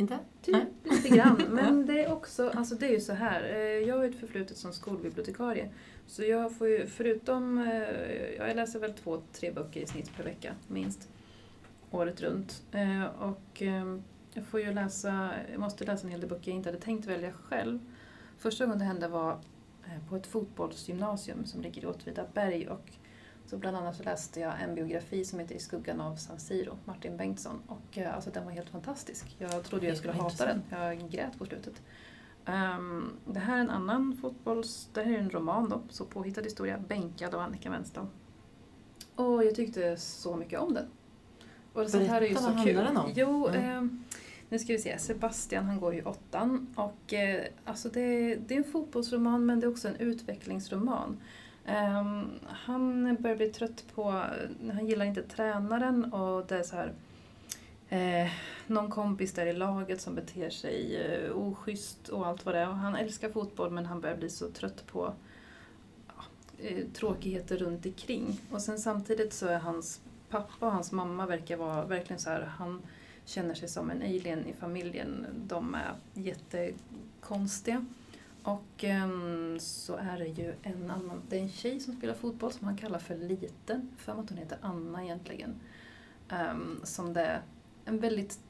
Inte? 0.00 0.18
Typ 0.42 0.54
Nej. 0.54 0.66
lite 0.84 1.08
grann. 1.08 1.42
Men 1.50 1.86
det 1.86 2.04
är 2.04 2.12
också, 2.12 2.50
alltså 2.50 2.74
det 2.74 2.86
är 2.86 2.90
ju 2.92 3.00
så 3.00 3.12
här. 3.12 3.42
eh, 3.44 3.58
Jag 3.60 3.96
har 3.96 4.04
ju 4.04 4.10
ett 4.10 4.20
förflutet 4.20 4.56
som 4.56 4.72
skolbibliotekarie. 4.72 5.70
Så 6.06 6.22
jag 6.24 6.56
får 6.56 6.68
ju, 6.68 6.86
förutom, 6.86 7.58
eh, 7.58 8.34
jag 8.36 8.56
läser 8.56 8.80
väl 8.80 8.92
två, 8.92 9.22
tre 9.32 9.50
böcker 9.52 9.80
i 9.80 9.86
snitt 9.86 10.16
per 10.16 10.24
vecka, 10.24 10.54
minst. 10.68 11.08
Året 11.90 12.20
runt. 12.20 12.62
Eh, 12.72 13.04
Och 13.04 13.62
eh, 13.62 13.96
jag 14.32 14.44
får 14.44 14.60
ju 14.60 14.72
läsa, 14.72 15.30
jag 15.52 15.60
måste 15.60 15.84
läsa 15.84 16.04
en 16.06 16.10
hel 16.10 16.20
del 16.20 16.30
böcker 16.30 16.50
jag 16.50 16.56
inte 16.56 16.68
hade 16.68 16.80
tänkt 16.80 17.06
välja 17.06 17.32
själv. 17.32 17.78
Första 18.38 18.64
gången 18.64 18.78
det 18.78 18.84
hände 18.84 19.08
var 19.08 19.38
på 20.08 20.16
ett 20.16 20.26
fotbollsgymnasium 20.26 21.44
som 21.44 21.60
ligger 21.62 21.82
i 21.82 21.86
Åtvidaberg 21.86 22.68
och 22.68 22.92
så 23.50 23.56
bland 23.56 23.76
annat 23.76 23.96
så 23.96 24.02
läste 24.02 24.40
jag 24.40 24.62
en 24.62 24.74
biografi 24.74 25.24
som 25.24 25.38
heter 25.38 25.54
I 25.54 25.58
skuggan 25.58 26.00
av 26.00 26.16
San 26.16 26.38
Siro, 26.38 26.78
Martin 26.84 27.16
Bengtsson. 27.16 27.62
Och 27.66 27.98
eh, 27.98 28.14
alltså 28.14 28.30
den 28.30 28.44
var 28.44 28.52
helt 28.52 28.68
fantastisk. 28.70 29.36
Jag 29.38 29.64
trodde 29.64 29.86
jag 29.86 29.96
skulle 29.96 30.12
hata 30.12 30.46
den. 30.46 30.62
Jag 30.70 31.10
grät 31.10 31.38
på 31.38 31.44
slutet. 31.46 31.82
Ehm, 32.44 33.10
det 33.24 33.38
här 33.40 33.56
är 33.56 33.60
en 33.60 33.70
annan 33.70 34.16
fotbolls... 34.20 34.88
Det 34.94 35.02
här 35.02 35.12
är 35.12 35.18
en 35.18 35.30
roman 35.30 35.68
då, 35.68 35.80
så 35.88 36.04
påhittad 36.04 36.42
historia. 36.42 36.78
Bänkad 36.88 37.34
av 37.34 37.40
Annika 37.40 37.70
Wenstam. 37.70 38.08
Och 39.14 39.44
jag 39.44 39.54
tyckte 39.54 39.96
så 39.96 40.36
mycket 40.36 40.60
om 40.60 40.74
den. 40.74 40.86
Och 41.72 41.88
sånt 41.90 42.06
här 42.08 42.22
är 42.22 42.26
ju 42.26 42.34
Berätta, 42.34 42.40
så 42.50 42.54
vad 42.54 42.64
kul. 42.64 42.76
handlar 42.76 42.92
den 42.94 42.96
om? 43.04 43.12
Jo, 43.14 43.46
Mm. 43.48 43.64
ehm, 43.64 44.04
nu 44.48 44.58
ska 44.58 44.72
vi 44.72 44.78
se. 44.78 44.98
Sebastian 44.98 45.64
han 45.64 45.80
går 45.80 45.94
ju 45.94 46.02
åttan. 46.02 46.74
Och 46.76 47.14
eh, 47.14 47.44
alltså 47.64 47.88
det, 47.88 48.34
det 48.34 48.54
är 48.54 48.58
en 48.58 48.64
fotbollsroman 48.72 49.46
men 49.46 49.60
det 49.60 49.66
är 49.66 49.70
också 49.70 49.88
en 49.88 49.96
utvecklingsroman. 49.96 51.16
Um, 51.68 52.30
han 52.46 53.16
börjar 53.20 53.36
bli 53.36 53.48
trött 53.48 53.84
på, 53.94 54.10
han 54.72 54.86
gillar 54.86 55.04
inte 55.04 55.22
tränaren 55.22 56.12
och 56.12 56.46
det 56.46 56.58
är 56.58 56.62
så 56.62 56.76
här 56.76 56.92
eh, 57.88 58.30
någon 58.66 58.90
kompis 58.90 59.32
där 59.32 59.46
i 59.46 59.52
laget 59.52 60.00
som 60.00 60.14
beter 60.14 60.50
sig 60.50 60.96
eh, 60.96 61.36
oschysst 61.36 62.08
och 62.08 62.26
allt 62.26 62.46
vad 62.46 62.54
det 62.54 62.58
är. 62.58 62.68
Och 62.68 62.76
han 62.76 62.94
älskar 62.94 63.30
fotboll 63.30 63.70
men 63.70 63.86
han 63.86 64.00
börjar 64.00 64.16
bli 64.16 64.30
så 64.30 64.50
trött 64.50 64.86
på 64.86 65.14
ja, 66.06 66.24
eh, 66.58 66.84
tråkigheter 66.94 67.56
runt 67.56 67.86
omkring. 67.86 68.40
Och 68.50 68.62
sen 68.62 68.78
samtidigt 68.78 69.32
så 69.32 69.46
är 69.46 69.58
hans 69.58 70.00
pappa 70.28 70.66
och 70.66 70.72
hans 70.72 70.92
mamma 70.92 71.26
verkar 71.26 71.56
vara 71.56 71.84
verkligen 71.84 72.20
så 72.20 72.30
här, 72.30 72.42
han 72.42 72.82
känner 73.24 73.54
sig 73.54 73.68
som 73.68 73.90
en 73.90 74.02
alien 74.02 74.46
i 74.46 74.52
familjen. 74.52 75.26
De 75.46 75.74
är 75.74 75.94
jättekonstiga. 76.14 77.84
Och 78.42 78.84
um, 79.04 79.56
så 79.60 79.96
är 79.96 80.18
det 80.18 80.42
ju 80.42 80.54
en 80.62 80.90
annan, 80.90 81.22
det 81.28 81.38
är 81.38 81.42
en 81.42 81.48
tjej 81.48 81.80
som 81.80 81.94
spelar 81.94 82.14
fotboll 82.14 82.52
som 82.52 82.66
han 82.66 82.76
kallar 82.76 82.98
för 82.98 83.16
liten. 83.16 83.90
För 83.96 84.12
att 84.12 84.30
hon 84.30 84.38
heter 84.38 84.58
Anna 84.60 85.04
egentligen. 85.04 85.54
Um, 86.30 86.80
som 86.84 87.12
det 87.12 87.20
är 87.20 87.42
en 87.84 87.98
väldigt 87.98 88.40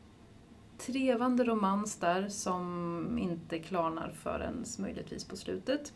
trevande 0.79 1.45
romans 1.45 1.97
där 1.97 2.29
som 2.29 3.19
inte 3.19 3.59
klarnar 3.59 4.13
förrän 4.23 4.65
möjligtvis 4.79 5.25
på 5.25 5.37
slutet. 5.37 5.93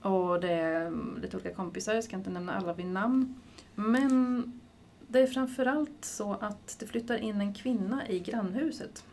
Och 0.00 0.40
det 0.40 0.52
är 0.52 0.86
ehm, 0.86 1.18
lite 1.22 1.36
olika 1.36 1.54
kompisar, 1.54 1.94
jag 1.94 2.04
ska 2.04 2.16
inte 2.16 2.30
nämna 2.30 2.54
alla 2.54 2.72
vid 2.72 2.86
namn. 2.86 3.34
Men 3.74 4.60
det 5.08 5.20
är 5.20 5.26
framförallt 5.26 6.04
så 6.04 6.32
att 6.32 6.76
det 6.78 6.86
flyttar 6.86 7.16
in 7.16 7.40
en 7.40 7.54
kvinna 7.54 8.08
i 8.08 8.20
grannhuset 8.20 9.04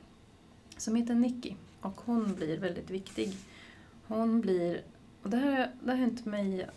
som 0.77 0.95
heter 0.95 1.15
Nicky 1.15 1.55
och 1.81 2.01
hon 2.05 2.35
blir 2.35 2.57
väldigt 2.57 2.89
viktig. 2.89 3.37
Hon 4.17 4.41
blir, 4.41 4.81
och 5.23 5.29
det 5.29 5.37
här, 5.37 5.71
det 5.83 5.91
har 5.91 5.97
hänt 5.97 6.25
mig 6.25 6.67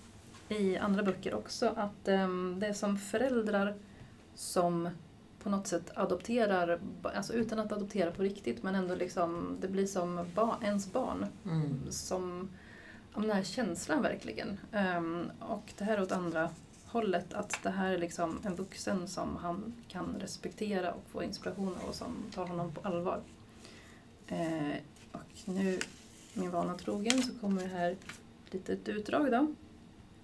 i 0.49 0.77
andra 0.77 1.03
böcker 1.03 1.35
också, 1.35 1.73
att 1.77 2.09
um, 2.09 2.61
det 2.61 2.67
är 2.67 2.73
som 2.73 2.99
föräldrar 2.99 3.75
som 4.35 4.89
på 5.43 5.51
något 5.51 5.67
sätt 5.67 5.91
adopterar, 5.95 6.81
alltså 7.03 7.33
utan 7.33 7.59
att 7.59 7.73
adoptera 7.73 8.11
på 8.11 8.23
riktigt, 8.23 8.63
men 8.63 8.75
ändå 8.75 8.95
liksom, 8.95 9.57
det 9.61 9.69
blir 9.69 9.87
som 9.87 10.27
ba, 10.35 10.57
ens 10.63 10.93
barn. 10.93 11.27
Mm. 11.45 11.91
Som, 11.91 12.51
om 13.13 13.23
den 13.23 13.31
här 13.31 13.43
känslan 13.43 14.03
verkligen. 14.03 14.61
Ehm, 14.73 15.31
och 15.41 15.73
det 15.79 15.85
här 15.85 15.97
är 15.97 16.03
åt 16.03 16.13
andra 16.13 16.51
hållet, 16.87 17.35
att 17.35 17.63
det 17.63 17.71
här 17.71 17.93
är 17.93 17.99
liksom 17.99 18.39
en 18.43 18.55
vuxen 18.55 19.09
som 19.09 19.37
han 19.37 19.75
kan 19.89 20.17
respektera 20.21 20.93
och 20.93 21.05
få 21.09 21.23
inspiration 21.23 21.77
av 21.83 21.89
och 21.89 21.95
som 21.95 22.17
tar 22.35 22.47
honom 22.47 22.73
på 22.73 22.89
allvar. 22.89 23.21
Eh, 24.27 24.77
och 25.13 25.21
nu, 25.45 25.79
min 26.37 26.51
vana 26.51 26.75
trogen, 26.75 27.23
så 27.23 27.39
kommer 27.41 27.63
det 27.63 27.69
här 27.69 27.91
ett 27.91 28.53
litet 28.53 28.89
utdrag 28.89 29.31
då. 29.31 29.55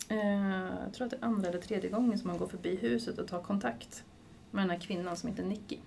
Eh, 0.09 0.67
jag 0.85 0.93
tror 0.93 1.05
att 1.05 1.11
det 1.11 1.17
är 1.17 1.25
andra 1.25 1.49
eller 1.49 1.61
tredje 1.61 1.91
gången 1.91 2.19
som 2.19 2.29
man 2.29 2.39
går 2.39 2.47
förbi 2.47 2.77
huset 2.77 3.19
och 3.19 3.29
tar 3.29 3.43
kontakt 3.43 4.05
med 4.51 4.63
den 4.63 4.71
här 4.71 4.79
kvinnan 4.79 5.17
som 5.17 5.29
heter 5.29 5.45
Nicky. 5.45 5.79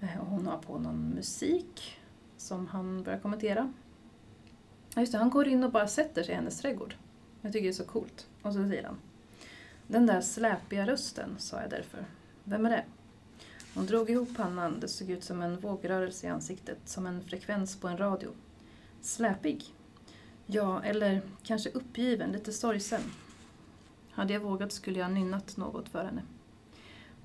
Eh, 0.00 0.20
och 0.20 0.26
hon 0.26 0.46
har 0.46 0.58
på 0.58 0.78
någon 0.78 1.08
musik 1.08 2.00
som 2.36 2.66
han 2.66 3.02
börjar 3.02 3.18
kommentera. 3.18 3.72
Just 4.96 5.12
det, 5.12 5.18
han 5.18 5.30
går 5.30 5.48
in 5.48 5.64
och 5.64 5.72
bara 5.72 5.88
sätter 5.88 6.22
sig 6.22 6.32
i 6.32 6.36
hennes 6.36 6.60
trädgård. 6.60 6.94
Jag 7.42 7.52
tycker 7.52 7.64
det 7.64 7.70
är 7.70 7.72
så 7.72 7.84
coolt. 7.84 8.26
Och 8.42 8.52
så 8.52 8.68
säger 8.68 8.84
han. 8.84 8.98
Den 9.86 10.06
där 10.06 10.20
släpiga 10.20 10.86
rösten, 10.86 11.36
sa 11.38 11.60
jag 11.60 11.70
därför. 11.70 12.04
Vem 12.44 12.66
är 12.66 12.70
det? 12.70 12.84
Hon 13.74 13.86
drog 13.86 14.10
ihop 14.10 14.36
pannan, 14.36 14.80
det 14.80 14.88
såg 14.88 15.10
ut 15.10 15.24
som 15.24 15.42
en 15.42 15.60
vågrörelse 15.60 16.26
i 16.26 16.30
ansiktet, 16.30 16.78
som 16.84 17.06
en 17.06 17.22
frekvens 17.22 17.76
på 17.76 17.88
en 17.88 17.98
radio. 17.98 18.30
Släpig? 19.00 19.64
Ja, 20.46 20.82
eller 20.82 21.22
kanske 21.42 21.70
uppgiven, 21.70 22.32
lite 22.32 22.52
sorgsen. 22.52 23.00
Hade 24.10 24.32
jag 24.32 24.40
vågat 24.40 24.72
skulle 24.72 24.98
jag 24.98 25.12
nynnat 25.12 25.56
något 25.56 25.88
för 25.88 26.04
henne. 26.04 26.22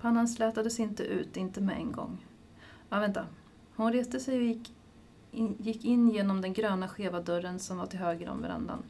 Pannan 0.01 0.27
slätades 0.27 0.79
inte 0.79 1.03
ut, 1.03 1.38
inte 1.38 1.62
med 1.62 1.77
en 1.77 1.91
gång. 1.91 2.25
Ja, 2.89 3.00
vänta. 3.00 3.27
Hon 3.75 3.94
reste 3.94 4.20
sig 4.20 4.38
och 4.38 4.44
gick 4.44 4.74
in, 5.32 5.55
gick 5.60 5.86
in 5.86 6.10
genom 6.10 6.41
den 6.41 6.53
gröna 6.53 6.88
skeva 6.88 7.22
dörren 7.22 7.60
som 7.60 7.77
var 7.77 7.86
till 7.86 8.00
höger 8.00 8.29
om 8.29 8.41
verandan. 8.41 8.84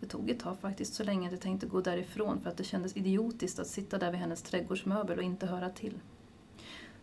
Det 0.00 0.06
tog 0.06 0.30
ett 0.30 0.40
tag 0.40 0.58
faktiskt, 0.58 0.94
så 0.94 1.04
länge 1.04 1.26
att 1.26 1.32
jag 1.32 1.40
tänkte 1.40 1.66
gå 1.66 1.80
därifrån 1.80 2.40
för 2.40 2.50
att 2.50 2.56
det 2.56 2.64
kändes 2.64 2.96
idiotiskt 2.96 3.58
att 3.58 3.66
sitta 3.66 3.98
där 3.98 4.10
vid 4.10 4.20
hennes 4.20 4.42
trädgårdsmöbel 4.42 5.18
och 5.18 5.24
inte 5.24 5.46
höra 5.46 5.70
till. 5.70 5.94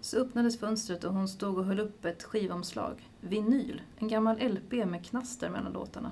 Så 0.05 0.17
öppnades 0.17 0.59
fönstret 0.59 1.03
och 1.03 1.13
hon 1.13 1.27
stod 1.27 1.57
och 1.57 1.65
höll 1.65 1.79
upp 1.79 2.05
ett 2.05 2.24
skivomslag. 2.24 3.09
Vinyl, 3.19 3.81
en 3.97 4.07
gammal 4.07 4.39
LP 4.39 4.85
med 4.85 5.05
knaster 5.05 5.50
mellan 5.50 5.74
låtarna. 5.74 6.12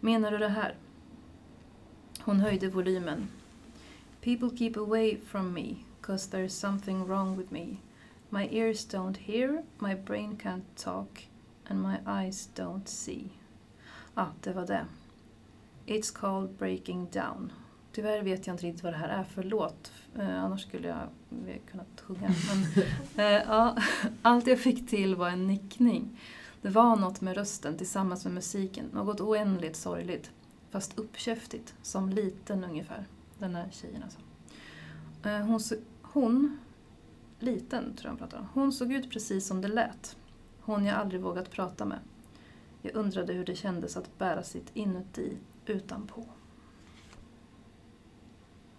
Menar 0.00 0.30
du 0.30 0.38
det 0.38 0.48
här? 0.48 0.74
Hon 2.20 2.40
höjde 2.40 2.68
volymen. 2.68 3.28
People 4.20 4.56
keep 4.56 4.76
away 4.76 5.20
from 5.26 5.52
me, 5.52 5.74
cause 6.00 6.36
there's 6.36 6.48
something 6.48 7.06
wrong 7.06 7.38
with 7.38 7.52
me. 7.52 7.76
My 8.28 8.48
ears 8.50 8.88
don't 8.88 9.16
hear, 9.16 9.62
my 9.78 9.94
brain 9.94 10.36
can't 10.42 10.76
talk, 10.84 11.28
and 11.66 11.82
my 11.82 11.96
eyes 12.06 12.50
don't 12.54 12.88
see. 12.88 13.30
Ah, 14.14 14.32
det 14.40 14.52
var 14.52 14.66
det. 14.66 14.86
It's 15.86 16.10
called 16.10 16.58
breaking 16.58 17.08
down. 17.12 17.52
Tyvärr 17.92 18.22
vet 18.22 18.46
jag 18.46 18.54
inte 18.54 18.66
riktigt 18.66 18.84
vad 18.84 18.92
det 18.92 18.96
här 18.96 19.08
är 19.08 19.24
för 19.24 19.42
låt. 19.42 19.92
Eh, 20.18 20.44
annars 20.44 20.62
skulle 20.62 20.88
jag 20.88 21.08
kunnat 21.70 22.00
sjunga. 22.00 22.30
Men, 22.48 22.84
eh, 23.26 23.42
ja, 23.48 23.76
allt 24.22 24.46
jag 24.46 24.60
fick 24.60 24.88
till 24.88 25.14
var 25.14 25.28
en 25.28 25.46
nickning. 25.46 26.20
Det 26.62 26.68
var 26.68 26.96
något 26.96 27.20
med 27.20 27.36
rösten 27.36 27.78
tillsammans 27.78 28.24
med 28.24 28.34
musiken. 28.34 28.86
Något 28.92 29.20
oändligt 29.20 29.76
sorgligt. 29.76 30.30
Fast 30.70 30.98
uppkäftigt. 30.98 31.74
Som 31.82 32.08
liten 32.08 32.64
ungefär. 32.64 33.06
Den 33.38 33.52
där 33.52 33.68
tjejen 33.70 34.02
alltså. 34.02 34.18
Eh, 35.28 35.38
hon, 35.38 35.60
hon, 36.02 36.58
liten 37.38 37.84
tror 37.96 38.04
jag 38.04 38.10
han 38.10 38.18
pratar 38.18 38.38
om. 38.38 38.48
Hon 38.54 38.72
såg 38.72 38.92
ut 38.92 39.10
precis 39.10 39.46
som 39.46 39.60
det 39.60 39.68
lät. 39.68 40.16
Hon 40.60 40.84
jag 40.84 40.96
aldrig 40.96 41.20
vågat 41.20 41.50
prata 41.50 41.84
med. 41.84 41.98
Jag 42.82 42.94
undrade 42.94 43.32
hur 43.32 43.44
det 43.44 43.54
kändes 43.54 43.96
att 43.96 44.18
bära 44.18 44.42
sitt 44.42 44.70
inuti 44.74 45.36
utanpå. 45.66 46.24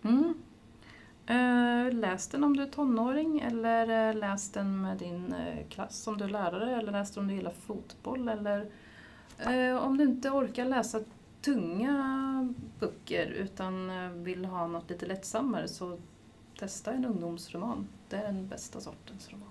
Mm. 0.04 0.34
Eh, 1.26 1.94
läs 1.94 2.28
den 2.28 2.44
om 2.44 2.58
du 2.58 2.64
är 2.64 2.68
tonåring 2.68 3.40
eller 3.40 4.10
eh, 4.10 4.16
läs 4.16 4.52
den 4.52 4.82
med 4.82 4.98
din 4.98 5.34
eh, 5.34 5.68
klass 5.70 6.08
om 6.08 6.18
du 6.18 6.24
är 6.24 6.30
lärare 6.30 6.76
eller 6.76 6.92
läs 6.92 7.12
den 7.12 7.24
om 7.24 7.28
du 7.28 7.36
gillar 7.36 7.52
fotboll 7.52 8.30
eller 8.30 8.70
eh, 9.38 9.76
om 9.76 9.98
du 9.98 10.04
inte 10.04 10.30
orkar 10.30 10.66
läsa 10.66 11.00
tunga 11.42 12.54
böcker 12.80 13.26
utan 13.26 13.90
eh, 13.90 14.10
vill 14.10 14.46
ha 14.46 14.68
något 14.68 14.90
lite 14.90 15.06
lättsammare 15.06 15.68
så 15.68 15.98
testa 16.60 16.92
en 16.92 17.06
ungdomsroman. 17.06 17.88
Det 18.10 18.16
är 18.16 18.24
den 18.24 18.48
bästa 18.48 18.80
sortens 18.82 19.30
roman. 19.32 19.50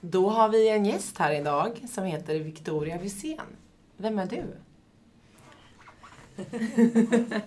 Då 0.00 0.28
har 0.28 0.48
vi 0.48 0.68
en 0.68 0.84
gäst 0.84 1.18
här 1.18 1.32
idag 1.32 1.84
som 1.88 2.04
heter 2.04 2.40
Victoria 2.40 2.98
Wisén. 2.98 3.46
Vem 3.96 4.18
är 4.18 4.26
du? 4.26 4.44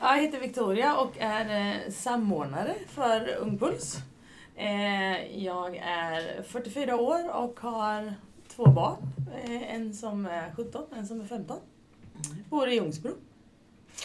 Ja, 0.00 0.16
Jag 0.16 0.22
heter 0.22 0.40
Victoria 0.40 0.96
och 0.96 1.12
är 1.18 1.74
eh, 1.86 1.90
samordnare 1.92 2.74
för 2.88 3.34
Ungpuls. 3.36 3.96
Eh, 4.56 5.38
Jag 5.44 5.76
är 5.76 6.42
44 6.42 6.96
år 6.96 7.34
och 7.36 7.60
har 7.60 8.14
två 8.48 8.66
barn. 8.66 8.96
Eh, 9.44 9.74
En 9.74 9.94
som 9.94 10.26
är 10.26 10.52
17 10.56 10.82
en 10.96 11.06
som 11.06 11.20
är 11.20 11.24
15. 11.24 11.58
Bor 12.50 12.68
i 12.68 12.74
Ljungsbro. 12.74 13.10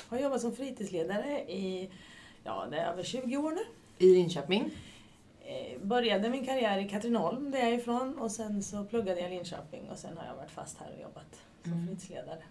Har 0.09 0.19
jobbat 0.19 0.41
som 0.41 0.55
fritidsledare 0.55 1.39
i 1.41 1.89
ja, 2.43 2.67
det 2.71 2.77
är 2.77 2.91
över 2.91 3.03
20 3.03 3.38
år 3.38 3.51
nu. 3.51 3.61
I 3.97 4.13
Linköping? 4.13 4.71
Började 5.81 6.29
min 6.29 6.45
karriär 6.45 6.77
i 6.77 6.89
Katrineholm, 6.89 7.51
där 7.51 7.59
jag 7.59 7.67
är 7.67 7.73
ifrån, 7.73 8.17
och 8.17 8.31
sen 8.31 8.63
så 8.63 8.83
pluggade 8.83 9.21
jag 9.21 9.31
i 9.31 9.35
Linköping 9.35 9.89
och 9.89 9.97
sen 9.97 10.17
har 10.17 10.25
jag 10.25 10.35
varit 10.35 10.51
fast 10.51 10.77
här 10.77 10.88
och 10.95 11.01
jobbat 11.01 11.41
som 11.63 11.73
Mm. 11.73 11.88
fritidsledare. 11.88 12.43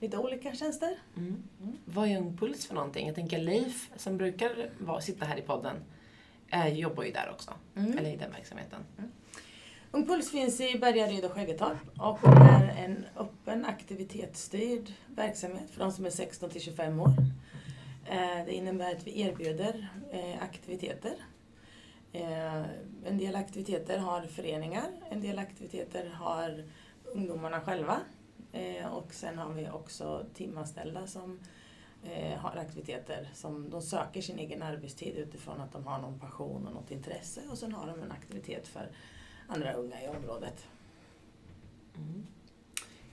Lite 0.00 0.18
olika 0.18 0.54
tjänster. 0.54 0.98
Mm. 1.16 1.42
Mm. 1.62 1.76
Vad 1.84 2.08
är 2.08 2.18
Ung 2.18 2.36
Puls 2.36 2.66
för 2.66 2.74
någonting? 2.74 3.06
Jag 3.06 3.14
tänker 3.14 3.38
Leif, 3.38 3.90
som 3.96 4.16
brukar 4.16 4.70
vara, 4.78 5.00
sitta 5.00 5.24
här 5.24 5.36
i 5.36 5.42
podden, 5.42 5.76
eh, 6.52 6.68
jobbar 6.78 7.02
ju 7.04 7.10
där 7.12 7.30
också. 7.32 7.50
Mm. 7.76 7.98
Eller 7.98 8.10
i 8.10 8.16
den 8.16 8.30
verksamheten. 8.32 8.80
Ung 9.90 10.06
Puls 10.06 10.30
finns 10.30 10.60
i 10.60 10.78
Bergaryd 10.78 11.24
och 11.24 11.32
Skäggetorp 11.32 11.78
och 11.98 12.18
är 12.28 12.74
en 12.84 13.04
öppen 13.16 13.64
aktivitetsstyrd 13.64 14.92
verksamhet 15.08 15.70
för 15.70 15.80
de 15.80 15.92
som 15.92 16.06
är 16.06 16.10
16 16.10 16.50
till 16.50 16.60
25 16.60 17.00
år. 17.00 17.12
Eh, 18.06 18.44
Det 18.46 18.52
innebär 18.52 18.94
att 18.94 19.06
vi 19.06 19.20
erbjuder 19.20 19.88
eh, 20.12 20.42
aktiviteter. 20.42 21.14
Eh, 22.12 22.62
En 23.06 23.18
del 23.18 23.36
aktiviteter 23.36 23.98
har 23.98 24.22
föreningar, 24.22 24.88
en 25.10 25.20
del 25.20 25.38
aktiviteter 25.38 26.08
har 26.08 26.64
ungdomarna 27.04 27.60
själva. 27.60 28.00
Eh, 28.52 28.86
Och 28.86 29.12
sen 29.12 29.38
har 29.38 29.52
vi 29.52 29.68
också 29.70 30.24
timanställda 30.34 31.06
som 31.06 31.38
eh, 32.04 32.38
har 32.38 32.56
aktiviteter 32.56 33.28
som 33.34 33.70
de 33.70 33.82
söker 33.82 34.20
sin 34.20 34.38
egen 34.38 34.62
arbetstid 34.62 35.14
utifrån 35.16 35.60
att 35.60 35.72
de 35.72 35.86
har 35.86 35.98
någon 35.98 36.18
passion 36.18 36.66
och 36.66 36.74
något 36.74 36.90
intresse 36.90 37.40
och 37.50 37.58
sen 37.58 37.72
har 37.72 37.86
de 37.86 38.02
en 38.02 38.12
aktivitet 38.12 38.68
för 38.68 38.88
andra 39.48 39.72
unga 39.72 40.02
i 40.04 40.08
området. 40.08 40.66
Mm. 41.96 42.26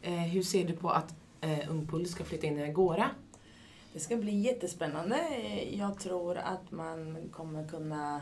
Eh, 0.01 0.29
hur 0.31 0.43
ser 0.43 0.67
du 0.67 0.73
på 0.73 0.89
att 0.89 1.13
eh, 1.41 1.69
Ung 1.71 1.87
Puls 1.87 2.11
ska 2.11 2.23
flytta 2.23 2.47
in 2.47 2.57
i 2.59 2.63
Agora? 2.63 3.09
Det 3.93 3.99
ska 3.99 4.17
bli 4.17 4.31
jättespännande. 4.39 5.17
Jag 5.71 5.99
tror 5.99 6.37
att 6.37 6.71
man 6.71 7.29
kommer 7.31 7.67
kunna 7.67 8.21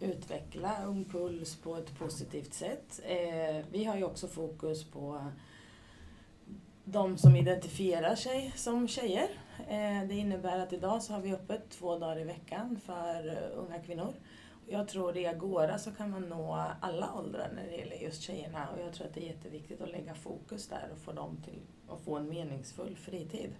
utveckla 0.00 0.84
Ung 0.86 1.04
Puls 1.04 1.56
på 1.56 1.76
ett 1.76 1.98
positivt 1.98 2.54
sätt. 2.54 3.00
Eh, 3.04 3.64
Vi 3.70 3.84
har 3.84 3.96
ju 3.96 4.04
också 4.04 4.28
fokus 4.28 4.84
på 4.84 5.24
de 6.92 7.18
som 7.18 7.36
identifierar 7.36 8.14
sig 8.14 8.52
som 8.56 8.88
tjejer. 8.88 9.28
Eh, 9.68 10.08
det 10.08 10.14
innebär 10.14 10.58
att 10.58 10.72
idag 10.72 11.02
så 11.02 11.12
har 11.12 11.20
vi 11.20 11.32
öppet 11.32 11.70
två 11.70 11.98
dagar 11.98 12.18
i 12.18 12.24
veckan 12.24 12.80
för 12.84 13.28
eh, 13.28 13.58
unga 13.58 13.78
kvinnor. 13.78 14.14
Jag 14.66 14.88
tror 14.88 15.16
i 15.16 15.26
Agora 15.26 15.78
så 15.78 15.90
kan 15.90 16.10
man 16.10 16.22
nå 16.22 16.64
alla 16.80 17.14
åldrar 17.14 17.50
när 17.54 17.66
det 17.66 17.76
gäller 17.76 17.96
just 17.96 18.22
tjejerna 18.22 18.68
och 18.68 18.80
jag 18.86 18.92
tror 18.92 19.06
att 19.06 19.14
det 19.14 19.20
är 19.20 19.26
jätteviktigt 19.26 19.80
att 19.80 19.90
lägga 19.90 20.14
fokus 20.14 20.68
där 20.68 20.88
och 20.92 20.98
få 20.98 21.12
dem 21.12 21.36
till 21.44 21.60
att 21.88 22.00
få 22.00 22.16
en 22.16 22.28
meningsfull 22.28 22.96
fritid. 22.96 23.50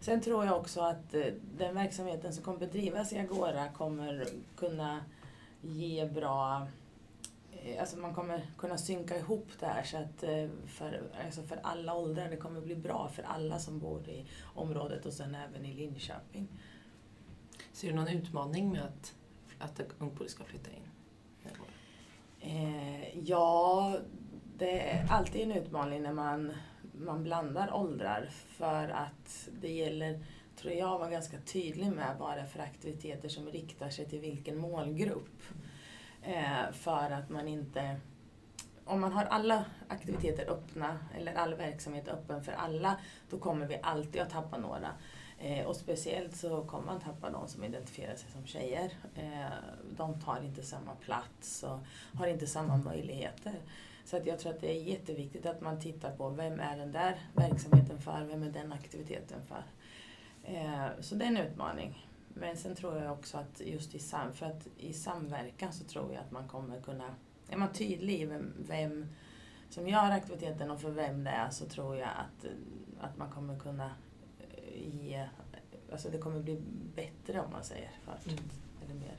Sen 0.00 0.20
tror 0.20 0.44
jag 0.44 0.56
också 0.56 0.80
att 0.80 1.14
eh, 1.14 1.26
den 1.58 1.74
verksamheten 1.74 2.32
som 2.32 2.44
kommer 2.44 2.58
bedrivas 2.58 3.12
i 3.12 3.18
Agora 3.18 3.68
kommer 3.68 4.26
kunna 4.56 5.04
ge 5.62 6.06
bra 6.06 6.66
Alltså 7.80 7.98
man 7.98 8.14
kommer 8.14 8.46
kunna 8.58 8.78
synka 8.78 9.18
ihop 9.18 9.48
det 9.60 9.66
här 9.66 9.82
så 9.82 9.96
att 9.96 10.22
eh, 10.22 10.48
för, 10.66 11.02
alltså 11.24 11.42
för 11.42 11.60
alla 11.62 11.94
åldrar, 11.94 12.28
det 12.28 12.36
kommer 12.36 12.60
bli 12.60 12.76
bra 12.76 13.08
för 13.08 13.22
alla 13.22 13.58
som 13.58 13.78
bor 13.78 14.08
i 14.08 14.26
området 14.54 15.06
och 15.06 15.12
sen 15.12 15.34
även 15.34 15.64
i 15.64 15.72
Linköping. 15.72 16.48
Ser 17.72 17.88
du 17.88 17.94
någon 17.94 18.08
utmaning 18.08 18.70
med 18.72 18.82
att, 18.82 19.14
att 19.58 19.80
Ung 19.98 20.16
Puls 20.16 20.32
ska 20.32 20.44
flytta 20.44 20.70
in? 20.70 20.82
Eh, 22.40 23.18
ja, 23.18 23.98
det 24.58 24.90
är 24.90 25.06
alltid 25.10 25.42
en 25.42 25.52
utmaning 25.52 26.02
när 26.02 26.12
man, 26.12 26.52
man 26.92 27.22
blandar 27.22 27.74
åldrar 27.74 28.28
för 28.32 28.88
att 28.88 29.48
det 29.60 29.72
gäller, 29.72 30.24
tror 30.56 30.72
jag, 30.72 30.98
vara 30.98 31.10
ganska 31.10 31.40
tydlig 31.40 31.92
med 31.92 32.16
vad 32.18 32.36
det 32.36 32.40
är 32.40 32.46
för 32.46 32.60
aktiviteter 32.60 33.28
som 33.28 33.46
riktar 33.46 33.90
sig 33.90 34.08
till 34.08 34.20
vilken 34.20 34.58
målgrupp. 34.58 35.42
Eh, 36.22 36.72
för 36.72 37.10
att 37.10 37.28
man 37.28 37.48
inte 37.48 37.96
om 38.90 39.00
man 39.00 39.12
har 39.12 39.24
alla 39.24 39.64
aktiviteter 39.88 40.50
öppna, 40.50 40.98
eller 41.16 41.34
all 41.34 41.54
verksamhet 41.54 42.08
öppen 42.08 42.44
för 42.44 42.52
alla, 42.52 42.96
då 43.30 43.38
kommer 43.38 43.66
vi 43.66 43.78
alltid 43.82 44.20
att 44.22 44.30
tappa 44.30 44.58
några. 44.58 44.88
Eh, 45.38 45.66
och 45.66 45.76
speciellt 45.76 46.36
så 46.36 46.64
kommer 46.64 46.86
man 46.86 47.00
tappa 47.00 47.30
de 47.30 47.48
som 47.48 47.64
identifierar 47.64 48.16
sig 48.16 48.30
som 48.30 48.46
tjejer. 48.46 48.92
Eh, 49.14 49.52
de 49.96 50.20
tar 50.20 50.40
inte 50.44 50.62
samma 50.62 50.94
plats 50.94 51.62
och 51.62 51.78
har 52.18 52.26
inte 52.26 52.46
samma 52.46 52.76
möjligheter. 52.76 53.54
Så 54.04 54.16
att 54.16 54.26
jag 54.26 54.38
tror 54.38 54.52
att 54.52 54.60
det 54.60 54.76
är 54.76 54.82
jätteviktigt 54.82 55.46
att 55.46 55.60
man 55.60 55.80
tittar 55.80 56.16
på 56.16 56.28
vem 56.28 56.60
är 56.60 56.76
den 56.76 56.92
där 56.92 57.18
verksamheten 57.34 58.00
för, 58.00 58.24
vem 58.24 58.42
är 58.42 58.50
den 58.50 58.72
aktiviteten 58.72 59.38
för. 59.46 59.62
Eh, 60.44 60.86
så 61.00 61.14
det 61.14 61.24
är 61.24 61.28
en 61.28 61.36
utmaning. 61.36 62.09
Men 62.40 62.56
sen 62.56 62.74
tror 62.74 62.96
jag 62.96 63.12
också 63.12 63.38
att 63.38 63.60
just 63.60 63.94
i, 63.94 63.98
sam, 63.98 64.32
för 64.32 64.46
att 64.46 64.68
i 64.76 64.92
samverkan 64.92 65.72
så 65.72 65.84
tror 65.84 66.12
jag 66.12 66.20
att 66.20 66.30
man 66.30 66.48
kommer 66.48 66.80
kunna, 66.80 67.14
är 67.48 67.56
man 67.56 67.72
tydlig 67.72 68.20
i 68.20 68.24
vem, 68.24 68.52
vem 68.68 69.06
som 69.70 69.88
gör 69.88 70.10
aktiviteten 70.10 70.70
och 70.70 70.80
för 70.80 70.90
vem 70.90 71.24
det 71.24 71.30
är 71.30 71.50
så 71.50 71.66
tror 71.66 71.96
jag 71.96 72.08
att, 72.08 72.46
att 73.00 73.18
man 73.18 73.30
kommer 73.30 73.58
kunna 73.58 73.90
eh, 74.38 75.06
ge, 75.06 75.28
alltså 75.92 76.08
det 76.10 76.18
kommer 76.18 76.40
bli 76.40 76.62
bättre 76.94 77.40
om 77.40 77.52
man 77.52 77.64
säger 77.64 77.90
först. 78.04 78.26
Mm. 78.26 78.50
Eller 78.84 78.94
mer. 78.94 79.16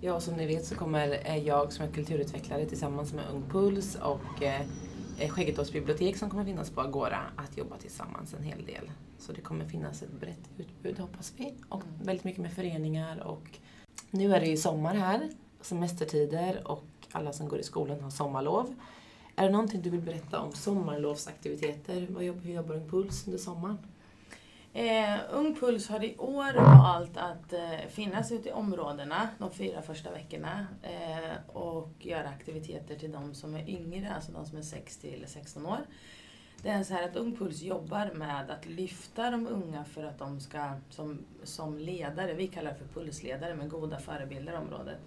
Ja, 0.00 0.20
som 0.20 0.34
ni 0.34 0.46
vet 0.46 0.64
så 0.64 0.74
kommer 0.74 1.20
eh, 1.24 1.36
jag 1.36 1.72
som 1.72 1.84
är 1.84 1.90
kulturutvecklare 1.90 2.66
tillsammans 2.66 3.12
med 3.12 3.24
Ung 3.32 3.50
Puls 3.50 3.94
och 3.94 4.42
eh, 4.42 4.66
Skäggetorps 5.18 5.72
bibliotek 5.72 6.16
som 6.16 6.30
kommer 6.30 6.44
finnas 6.44 6.70
på 6.70 6.80
Agora 6.80 7.20
att 7.36 7.58
jobba 7.58 7.76
tillsammans 7.76 8.34
en 8.34 8.42
hel 8.42 8.64
del. 8.64 8.90
Så 9.18 9.32
det 9.32 9.40
kommer 9.40 9.64
finnas 9.64 10.02
ett 10.02 10.20
brett 10.20 10.50
utbud 10.58 10.98
hoppas 10.98 11.32
vi 11.36 11.54
och 11.68 11.82
Mm. 11.82 12.06
väldigt 12.06 12.24
mycket 12.24 12.40
med 12.40 12.52
föreningar 12.52 13.20
och 13.26 13.58
nu 14.10 14.34
är 14.34 14.40
det 14.40 14.46
ju 14.46 14.56
sommar 14.56 14.94
här, 14.94 15.30
semestertider 15.60 16.62
och 16.68 16.84
alla 17.12 17.32
som 17.32 17.48
går 17.48 17.58
i 17.58 17.62
skolan 17.62 18.00
har 18.00 18.10
sommarlov. 18.10 18.74
Är 19.36 19.46
det 19.46 19.52
någonting 19.52 19.82
du 19.82 19.90
vill 19.90 20.00
berätta 20.00 20.40
om 20.40 20.52
sommarlovsaktiviteter? 20.52 22.06
Vad 22.10 22.24
jobbar, 22.24 22.40
hur 22.40 22.54
jobbar 22.54 22.74
Ung 22.74 22.88
Puls 22.90 23.26
under 23.26 23.38
sommaren? 23.38 23.78
Eh, 24.74 25.20
Ung 25.30 25.54
Puls 25.54 25.88
har 25.88 26.04
i 26.04 26.16
år 26.18 26.54
valt 26.54 27.16
att 27.16 27.52
eh, 27.52 27.88
finnas 27.88 28.32
ute 28.32 28.48
i 28.48 28.52
områdena 28.52 29.28
de 29.38 29.50
fyra 29.50 29.82
första 29.82 30.10
veckorna 30.10 30.66
eh, 30.82 31.56
och 31.56 31.92
göra 31.98 32.28
aktiviteter 32.28 32.96
till 32.96 33.12
de 33.12 33.34
som 33.34 33.54
är 33.54 33.70
yngre, 33.70 34.14
alltså 34.14 34.32
de 34.32 34.46
som 34.46 34.58
är 34.58 34.62
6 34.62 34.96
till 34.96 35.24
16 35.26 35.66
år. 35.66 35.78
Det 36.62 36.68
är 36.68 36.82
så 36.82 36.94
här 36.94 37.08
att 37.08 37.16
Ung 37.16 37.36
Puls 37.36 37.62
jobbar 37.62 38.10
med 38.14 38.50
att 38.50 38.66
lyfta 38.66 39.30
de 39.30 39.46
unga 39.46 39.84
för 39.84 40.04
att 40.04 40.18
de 40.18 40.40
ska, 40.40 40.72
som, 40.90 41.18
som 41.42 41.78
ledare, 41.78 42.34
vi 42.34 42.46
kallar 42.46 42.72
det 42.72 42.78
för 42.78 43.00
pulsledare 43.00 43.54
med 43.54 43.70
goda 43.70 43.98
förebilder 43.98 44.52
i 44.52 44.56
området. 44.56 44.98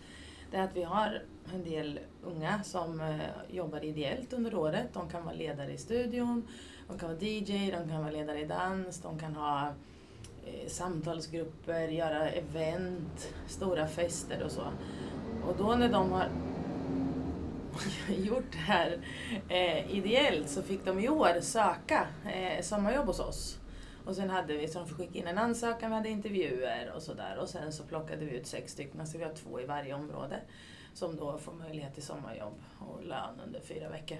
Det 0.51 0.57
är 0.57 0.63
att 0.63 0.75
vi 0.75 0.83
har 0.83 1.21
en 1.53 1.63
del 1.63 1.99
unga 2.23 2.63
som 2.63 3.01
eh, 3.01 3.19
jobbar 3.49 3.83
ideellt 3.85 4.33
under 4.33 4.55
året. 4.55 4.93
De 4.93 5.09
kan 5.09 5.23
vara 5.25 5.35
ledare 5.35 5.73
i 5.73 5.77
studion, 5.77 6.47
de 6.87 6.99
kan 6.99 7.09
vara 7.09 7.19
DJ, 7.19 7.71
de 7.71 7.89
kan 7.89 8.01
vara 8.01 8.11
ledare 8.11 8.39
i 8.39 8.45
dans, 8.45 9.01
de 9.01 9.19
kan 9.19 9.35
ha 9.35 9.67
eh, 10.45 10.67
samtalsgrupper, 10.67 11.87
göra 11.87 12.29
event, 12.29 13.33
stora 13.47 13.87
fester 13.87 14.43
och 14.43 14.51
så. 14.51 14.63
Och 15.47 15.55
då 15.57 15.75
när 15.75 15.89
de 15.89 16.11
har 16.11 16.29
gjort 18.17 18.51
det 18.51 18.57
här 18.57 18.99
eh, 19.49 19.97
ideellt 19.97 20.49
så 20.49 20.61
fick 20.61 20.85
de 20.85 20.99
i 20.99 21.09
år 21.09 21.41
söka 21.41 22.07
eh, 22.25 22.61
sommarjobb 22.61 23.05
hos 23.05 23.19
oss. 23.19 23.59
Och 24.05 24.15
sen 24.15 24.29
hade 24.29 24.57
vi, 24.57 24.67
så 24.67 24.79
de 24.79 24.87
fick 24.87 24.97
skicka 24.97 25.19
in 25.19 25.27
en 25.27 25.37
ansökan, 25.37 25.89
vi 25.89 25.95
hade 25.95 26.09
intervjuer 26.09 26.91
och 26.95 27.01
sådär. 27.01 27.37
Och 27.41 27.49
sen 27.49 27.73
så 27.73 27.83
plockade 27.83 28.25
vi 28.25 28.31
ut 28.31 28.47
sex 28.47 28.71
stycken, 28.71 29.07
så 29.07 29.17
vi 29.17 29.23
har 29.23 29.33
två 29.33 29.61
i 29.61 29.65
varje 29.65 29.93
område. 29.93 30.41
Som 30.93 31.15
då 31.15 31.37
får 31.37 31.53
möjlighet 31.53 31.93
till 31.93 32.03
sommarjobb 32.03 32.61
och 32.79 33.03
lön 33.03 33.39
under 33.45 33.59
fyra 33.59 33.89
veckor. 33.89 34.17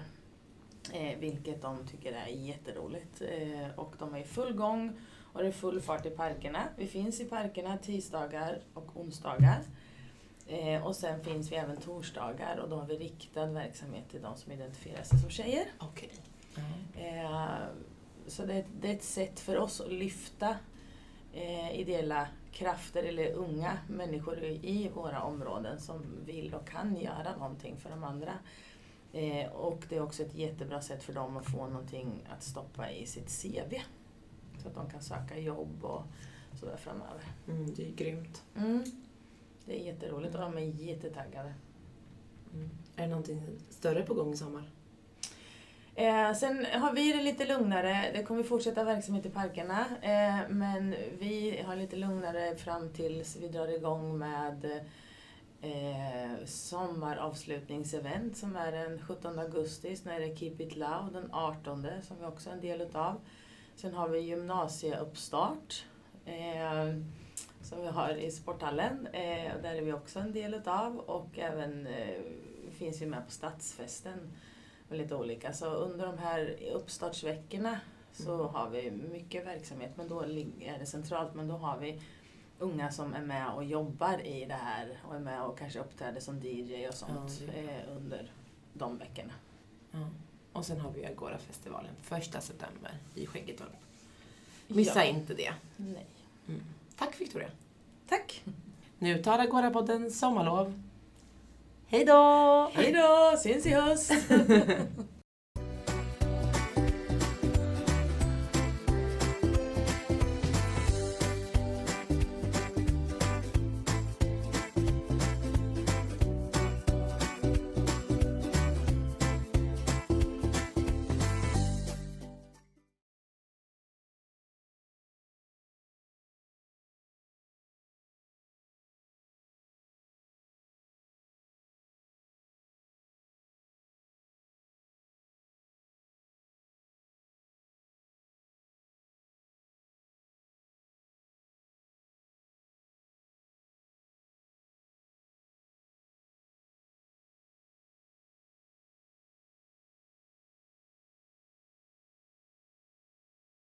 Eh, 0.92 1.18
vilket 1.18 1.62
de 1.62 1.86
tycker 1.86 2.12
är 2.12 2.26
jätteroligt. 2.26 3.22
Eh, 3.22 3.70
och 3.76 3.94
de 3.98 4.14
är 4.14 4.18
i 4.18 4.24
full 4.24 4.52
gång 4.52 4.92
och 5.32 5.42
det 5.42 5.48
är 5.48 5.52
full 5.52 5.80
fart 5.80 6.06
i 6.06 6.10
parkerna. 6.10 6.62
Vi 6.76 6.86
finns 6.86 7.20
i 7.20 7.24
parkerna 7.24 7.78
tisdagar 7.78 8.60
och 8.74 8.96
onsdagar. 8.96 9.62
Eh, 10.46 10.86
och 10.86 10.96
sen 10.96 11.24
finns 11.24 11.52
vi 11.52 11.56
även 11.56 11.76
torsdagar 11.76 12.56
och 12.56 12.68
då 12.68 12.76
har 12.76 12.86
vi 12.86 12.96
riktad 12.96 13.46
verksamhet 13.46 14.10
till 14.10 14.22
de 14.22 14.36
som 14.36 14.52
identifierar 14.52 15.02
sig 15.02 15.18
som 15.18 15.30
tjejer. 15.30 15.64
Okej. 15.78 16.12
Eh, 16.96 17.66
så 18.26 18.46
det, 18.46 18.64
det 18.80 18.88
är 18.90 18.94
ett 18.94 19.02
sätt 19.02 19.40
för 19.40 19.58
oss 19.58 19.80
att 19.80 19.92
lyfta 19.92 20.56
eh, 21.32 21.80
ideella 21.80 22.28
krafter 22.52 23.02
eller 23.02 23.32
unga 23.32 23.78
människor 23.88 24.42
i, 24.44 24.60
i 24.62 24.88
våra 24.94 25.22
områden 25.22 25.80
som 25.80 26.06
vill 26.26 26.54
och 26.54 26.68
kan 26.68 26.96
göra 26.96 27.36
någonting 27.38 27.76
för 27.76 27.90
de 27.90 28.04
andra. 28.04 28.32
Eh, 29.16 29.52
och 29.52 29.84
det 29.88 29.96
är 29.96 30.02
också 30.02 30.22
ett 30.22 30.34
jättebra 30.34 30.80
sätt 30.80 31.02
för 31.02 31.12
dem 31.12 31.36
att 31.36 31.46
få 31.46 31.66
någonting 31.66 32.28
att 32.36 32.42
stoppa 32.42 32.90
i 32.90 33.06
sitt 33.06 33.42
CV. 33.42 33.74
Så 34.62 34.68
att 34.68 34.74
de 34.74 34.90
kan 34.90 35.02
söka 35.02 35.38
jobb 35.38 35.84
och 35.84 36.02
sådär 36.60 36.76
framöver. 36.76 37.24
Mm, 37.48 37.74
det 37.74 37.88
är 37.88 37.92
grymt. 37.92 38.42
Mm. 38.56 38.84
Det 39.64 39.80
är 39.80 39.84
jätteroligt 39.84 40.34
och 40.34 40.40
de 40.40 40.58
är 40.58 40.60
jättetaggade. 40.60 41.54
Mm. 42.54 42.70
Är 42.96 43.02
det 43.02 43.08
någonting 43.08 43.42
större 43.70 44.02
på 44.02 44.14
gång 44.14 44.32
i 44.32 44.36
sommar? 44.36 44.70
Eh, 45.94 46.32
sen 46.32 46.66
har 46.72 46.92
vi 46.92 47.12
det 47.12 47.22
lite 47.22 47.44
lugnare. 47.44 48.10
Det 48.14 48.22
kommer 48.22 48.42
fortsätta 48.42 48.84
verksamhet 48.84 49.26
i 49.26 49.30
parkerna. 49.30 49.86
Eh, 50.02 50.48
men 50.48 50.94
vi 51.18 51.62
har 51.66 51.76
lite 51.76 51.96
lugnare 51.96 52.56
fram 52.56 52.92
tills 52.92 53.36
vi 53.36 53.48
drar 53.48 53.68
igång 53.68 54.18
med 54.18 54.80
eh, 55.60 56.44
sommaravslutningsevent 56.46 58.36
som 58.36 58.56
är 58.56 58.72
den 58.72 58.98
17 59.02 59.38
augusti. 59.38 59.96
Sen 59.96 60.12
är 60.12 60.20
det 60.20 60.36
Keep 60.36 60.54
It 60.58 60.76
Loud 60.76 61.12
den 61.12 61.28
18 61.32 61.86
som 62.02 62.16
vi 62.20 62.26
också 62.26 62.50
är 62.50 62.54
en 62.54 62.60
del 62.60 62.80
utav. 62.80 63.20
Sen 63.76 63.94
har 63.94 64.08
vi 64.08 64.18
gymnasieuppstart 64.20 65.84
eh, 66.24 66.94
som 67.62 67.80
vi 67.82 67.86
har 67.88 68.14
i 68.14 68.30
sporthallen. 68.30 69.06
Eh, 69.06 69.56
och 69.56 69.62
där 69.62 69.74
är 69.74 69.82
vi 69.82 69.92
också 69.92 70.18
en 70.18 70.32
del 70.32 70.54
utav 70.54 70.96
och 70.98 71.38
även 71.38 71.86
eh, 71.86 72.20
finns 72.70 73.02
vi 73.02 73.06
med 73.06 73.24
på 73.26 73.30
stadsfesten 73.32 74.32
med 74.88 74.98
lite 74.98 75.14
olika. 75.14 75.52
Så 75.52 75.66
under 75.66 76.06
de 76.06 76.18
här 76.18 76.56
uppstartsveckorna 76.74 77.80
så 78.12 78.34
Mm. 78.34 78.46
har 78.54 78.70
vi 78.70 78.90
mycket 78.90 79.46
verksamhet 79.46 79.90
men 79.96 80.08
då 80.08 80.20
är 80.60 80.78
det 80.78 80.86
centralt 80.86 81.34
men 81.34 81.48
då 81.48 81.54
har 81.54 81.78
vi 81.78 82.00
unga 82.58 82.90
som 82.90 83.14
är 83.14 83.20
med 83.20 83.48
och 83.54 83.64
jobbar 83.64 84.26
i 84.26 84.44
det 84.44 84.54
här 84.54 84.98
och 85.08 85.14
är 85.14 85.18
med 85.20 85.42
och 85.42 85.58
kanske 85.58 85.78
uppträder 85.78 86.20
som 86.20 86.40
DJ 86.42 86.88
och 86.88 86.94
sånt 86.94 87.42
eh, 87.54 87.96
under 87.96 88.30
de 88.72 88.98
veckorna. 88.98 89.32
Och 90.52 90.64
sen 90.66 90.80
har 90.80 90.90
vi 90.90 91.06
Agora-festivalen 91.06 91.90
första 92.02 92.40
september 92.40 92.98
i 93.14 93.26
Skäggetorp. 93.26 93.68
Missa 94.68 95.04
Ja. 95.04 95.10
inte 95.10 95.34
det. 95.34 95.54
Nej. 95.76 96.06
Tack 96.98 97.20
Victoria. 97.20 97.48
Tack! 98.08 98.44
Nu 98.98 99.22
tar 99.22 99.38
Agora-podden 99.38 100.10
sommarlov. 100.10 100.82
Hej 101.86 102.04
då! 102.04 102.70
Hej 102.74 102.92
då! 102.92 103.36
Syns 103.38 103.66
i 103.66 103.70
höst! 103.70 104.12